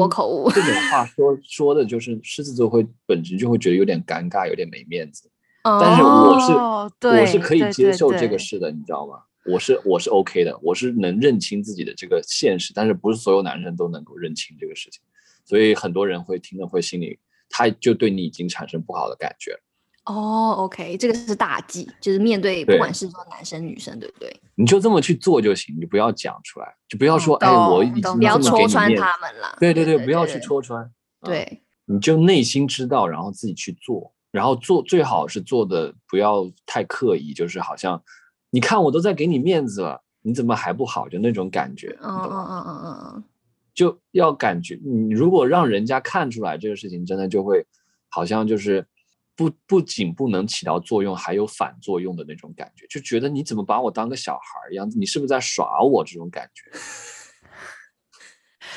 [0.54, 5.30] 这种话说说的就是狮子座会本身就会觉得有点尴尬，有点没面子。
[5.62, 9.20] 但是我是我是可以接受这个事的，你知道吗？
[9.46, 15.02] 我是我是 OK 的，我是能认清自己的这个现实，但是不是所有男生都能够认清这个事情，
[15.44, 17.18] 所以很多人会听了会心里。
[17.48, 19.58] 他就对你已经产生不好的感觉
[20.04, 24.40] 哦，OK，这个是大忌，就是面对不管是说男生女生，对不对？
[24.54, 29.56] 你就这么去做就行，你不要讲出来，就不要说，哎，我已经不要戳穿他们了。
[29.58, 30.38] 对对对对，不要去。
[30.40, 30.82] 戳穿。
[30.84, 30.90] 啊
[31.22, 38.02] 对，你就内心知道，然后自己去做，然后做最好是做的不要太刻意，就是好像
[38.50, 41.08] 你看我都在给你面子了，你怎么还不好？
[41.08, 42.28] 就那种感觉，嗯嗯？
[42.30, 43.24] 嗯嗯嗯嗯，
[43.74, 47.66] 就要感觉你如果让人家看出来这个事情，真的就会
[48.08, 48.86] 好像就是
[49.36, 56.70] 不不仅不能起到作用，还有反作用的那种感觉，就觉得你怎么把我当个小孩儿一样，你是不是在耍我这种感觉？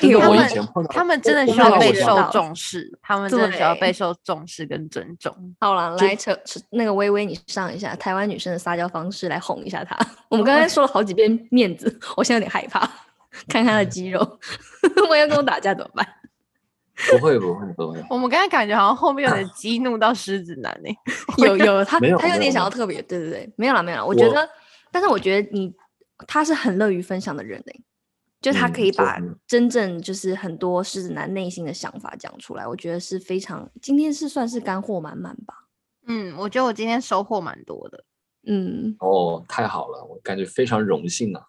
[0.00, 5.34] 真的，我以他们前碰到他们真的需要备受重视，他们真的需要对被受重视跟尊重。
[5.60, 9.98] 好了，来扯扯那个微微，你上一下台湾女生的撒娇方式，来哄一下她。
[10.28, 12.88] 我们刚才说了好几遍面子，我现在有点害怕，
[13.46, 14.20] 看看他的肌肉，
[15.08, 16.06] 我要跟我打架怎么办？
[17.10, 20.90] 不会不会不会， 我们刚才感觉好像后面有点激怒到狮子男呢、
[21.38, 24.04] 有有，他有他有点想要特别，对对对，没有了没有了。
[24.04, 24.48] 我觉得，
[24.90, 25.72] 但是我觉得你
[26.26, 27.72] 他是很乐于分享的人呢、
[28.40, 29.16] 就他可以把
[29.46, 35.54] 真正就是很多狮子男内心的想法讲出来，我觉得是非常今天是算是干货满满吧。
[36.08, 38.04] 嗯，我觉得我今天收获蛮多的。
[38.46, 41.42] 嗯，哦，太好了，我感觉非常荣幸啊！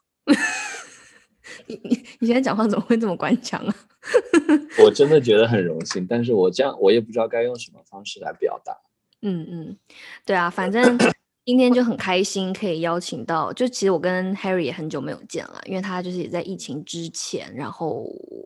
[1.67, 3.75] 你你你现在讲话怎么会这么官腔啊？
[4.83, 8.75] 我真的觉得很荣幸，但是我这样我也不知道该用什么方式来表达。
[9.21, 9.77] 嗯嗯，
[10.25, 10.97] 对啊，反正
[11.45, 18.05] 今天就很开心，可以邀请到，就其实我跟 Harry 也很久没有见了，因为他就是也在疫情之前，然后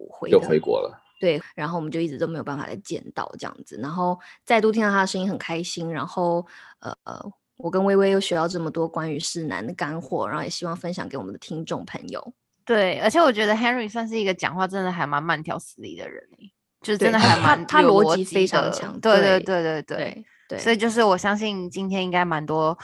[0.10, 6.44] 回又回国了，对，然后我们就一直都没有办法再见到这样子，然后再度听到他的声音很开心，然后
[6.80, 12.34] 呃呃，我跟微微又学到这么多关于世男的干货，然后也希望分享给我们的听众朋友。
[12.66, 19.84] 对，而且我觉得 Henry 算是一个讲话真的还蛮慢条斯理的人欸就是真的还蛮他逻辑非常的强对对对对。
[19.84, 22.78] 对对，所以就是我相信今天应该蛮多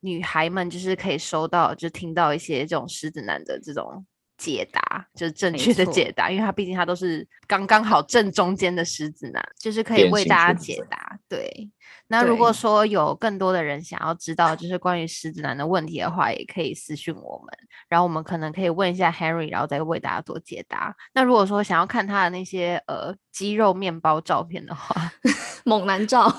[0.00, 4.04] 女孩们就是可以收到，就听到一些这种狮子男的这种
[4.36, 11.18] 解答，就是正没确的解答，因为他毕竟他都是刚刚好正中间的狮子男，就是可以为大家解答。
[11.28, 11.70] 对，
[12.08, 17.58] 那如果说有更多的人想要知道就是关于狮子男的问题的话，也可以私信我们，
[17.88, 20.94] 然后我们可能可以问一下 Henry，然后再为大家做解答。
[21.14, 25.12] 那如果说想要看他的那些呃肌肉面包照片的话，
[25.64, 26.34] 猛男照。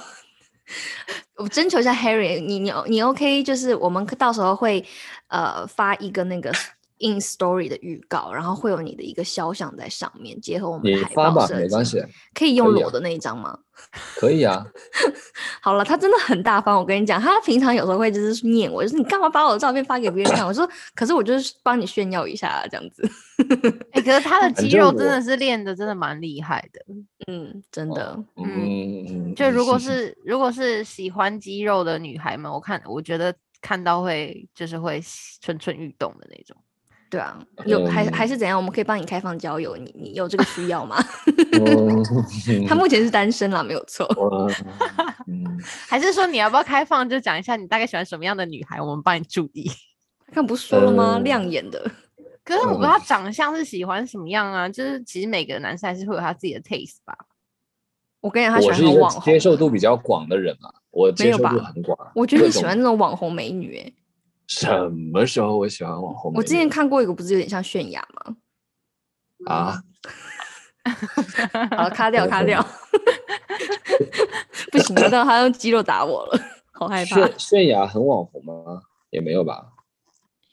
[1.38, 3.42] 我征求一下 Harry，你你你 OK？
[3.42, 4.86] 就是我们到时候会
[5.28, 6.52] 呃发一个那个
[7.00, 13.60] in story 的预告，然后会有你的一个肖像在上面，结合我们的你发吧，海报设计没关系，可以用可以啊裸的那一张吗？
[14.18, 14.66] 可以啊。
[15.62, 20.46] 好了，他真的很大方，我跟你讲，他平常有时候会就是念我，就是你干嘛把我的照片发给别人看？
[20.46, 23.08] 我说，可是我就是帮你炫耀一下啊，这样子。
[23.92, 26.82] 哎、可是他的 肌肉真的是练的真的蛮厉害的。
[27.28, 35.00] 嗯，真的，嗯嗯，就如果是如果是喜欢肌肉的女孩们，我看我觉得看到会就是会
[35.42, 36.58] 蠢蠢欲动的那种。
[37.10, 38.58] 对啊，有还还嗯是怎样？
[38.58, 40.98] 我们可以帮你开放交友，你你有这个需要吗？
[41.54, 42.04] 嗯
[42.68, 44.08] 他目前是单身啦，没有错。
[45.88, 49.70] 还是说你要不要开放，就讲一下你大概喜欢什么样的女孩，我们帮你注意。
[50.34, 51.14] 刚不是说了吗？
[51.14, 51.90] 呃亮眼的，
[52.44, 57.18] 可是我不知道他长相是喜欢什么样啊，就是其实每个男生还是会有他自己的 taste 吧。
[58.20, 61.98] 我跟你讲，他喜我是一个欢网红接受度比较广的人嘛，我接受有吧度很广。
[62.14, 63.94] 我觉得你喜欢那种网红美女、欸，
[64.48, 66.34] 什么时候我喜欢网红？
[66.34, 68.36] 我之前看过一个，不是有点像泫雅吗？
[69.46, 69.84] 啊，
[71.72, 72.62] 好了，卡掉，卡掉
[74.72, 76.40] 不行了，到他用肌肉打我了，
[76.72, 77.18] 好害怕。
[77.22, 78.82] 泫泫雅很网红吗？
[79.10, 79.74] 也没有吧。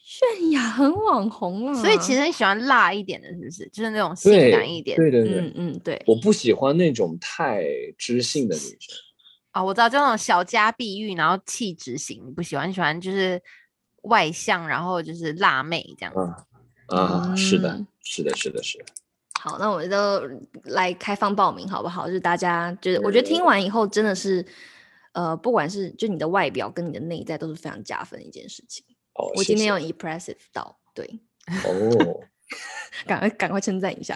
[0.06, 3.68] 泫雅很网红了，所以其实你喜欢辣一点的，是不是？
[3.70, 4.96] 就是那种性感一点。
[4.96, 7.64] 对对对，嗯嗯对，我不喜欢那种太
[7.96, 8.96] 知性的女生。
[9.50, 13.40] 啊、我知道，就那种小家碧玉，然后气质型，你不喜欢，喜欢就是
[14.04, 16.20] 外向，然后就是辣妹这样子。
[16.20, 16.34] 嗯
[16.98, 18.84] 啊，是的嗯，是的，是的，是的。
[19.40, 20.20] 好，那我们都
[20.64, 22.06] 来开放报名好不好？
[22.06, 24.44] 就是大家就是我觉得听完以后真的是，
[25.12, 28.84] 呃，不管是就你的外表跟你的内在都是非常加分的一件事情。
[29.14, 31.20] 哦，谢谢我今天有 impressive 到，对，
[31.64, 32.20] 哦，
[33.06, 34.14] 赶快赶快称赞一下。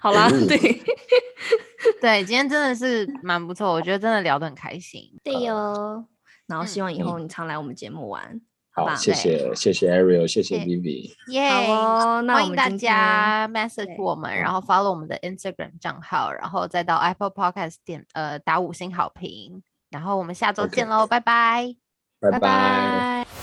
[0.00, 0.56] 好啦，嗯对
[2.00, 5.02] 对，今天真的是蛮不错，我觉得真的聊得很开心。
[5.22, 6.04] 对哟。
[6.46, 8.40] 然后希嗯望以后你常来我们节目玩？
[8.76, 11.14] 好，谢谢谢谢 Ariel，谢谢 Vivi。
[11.28, 21.74] 耶、好哦，那欢迎大家 message 我们，然后 follow 我们的 Instagram 账号，然后再到 Apple Podcast 点呃打五星好评，然后我们下周见喽，拜拜。
[22.20, 23.35] 拜拜拜。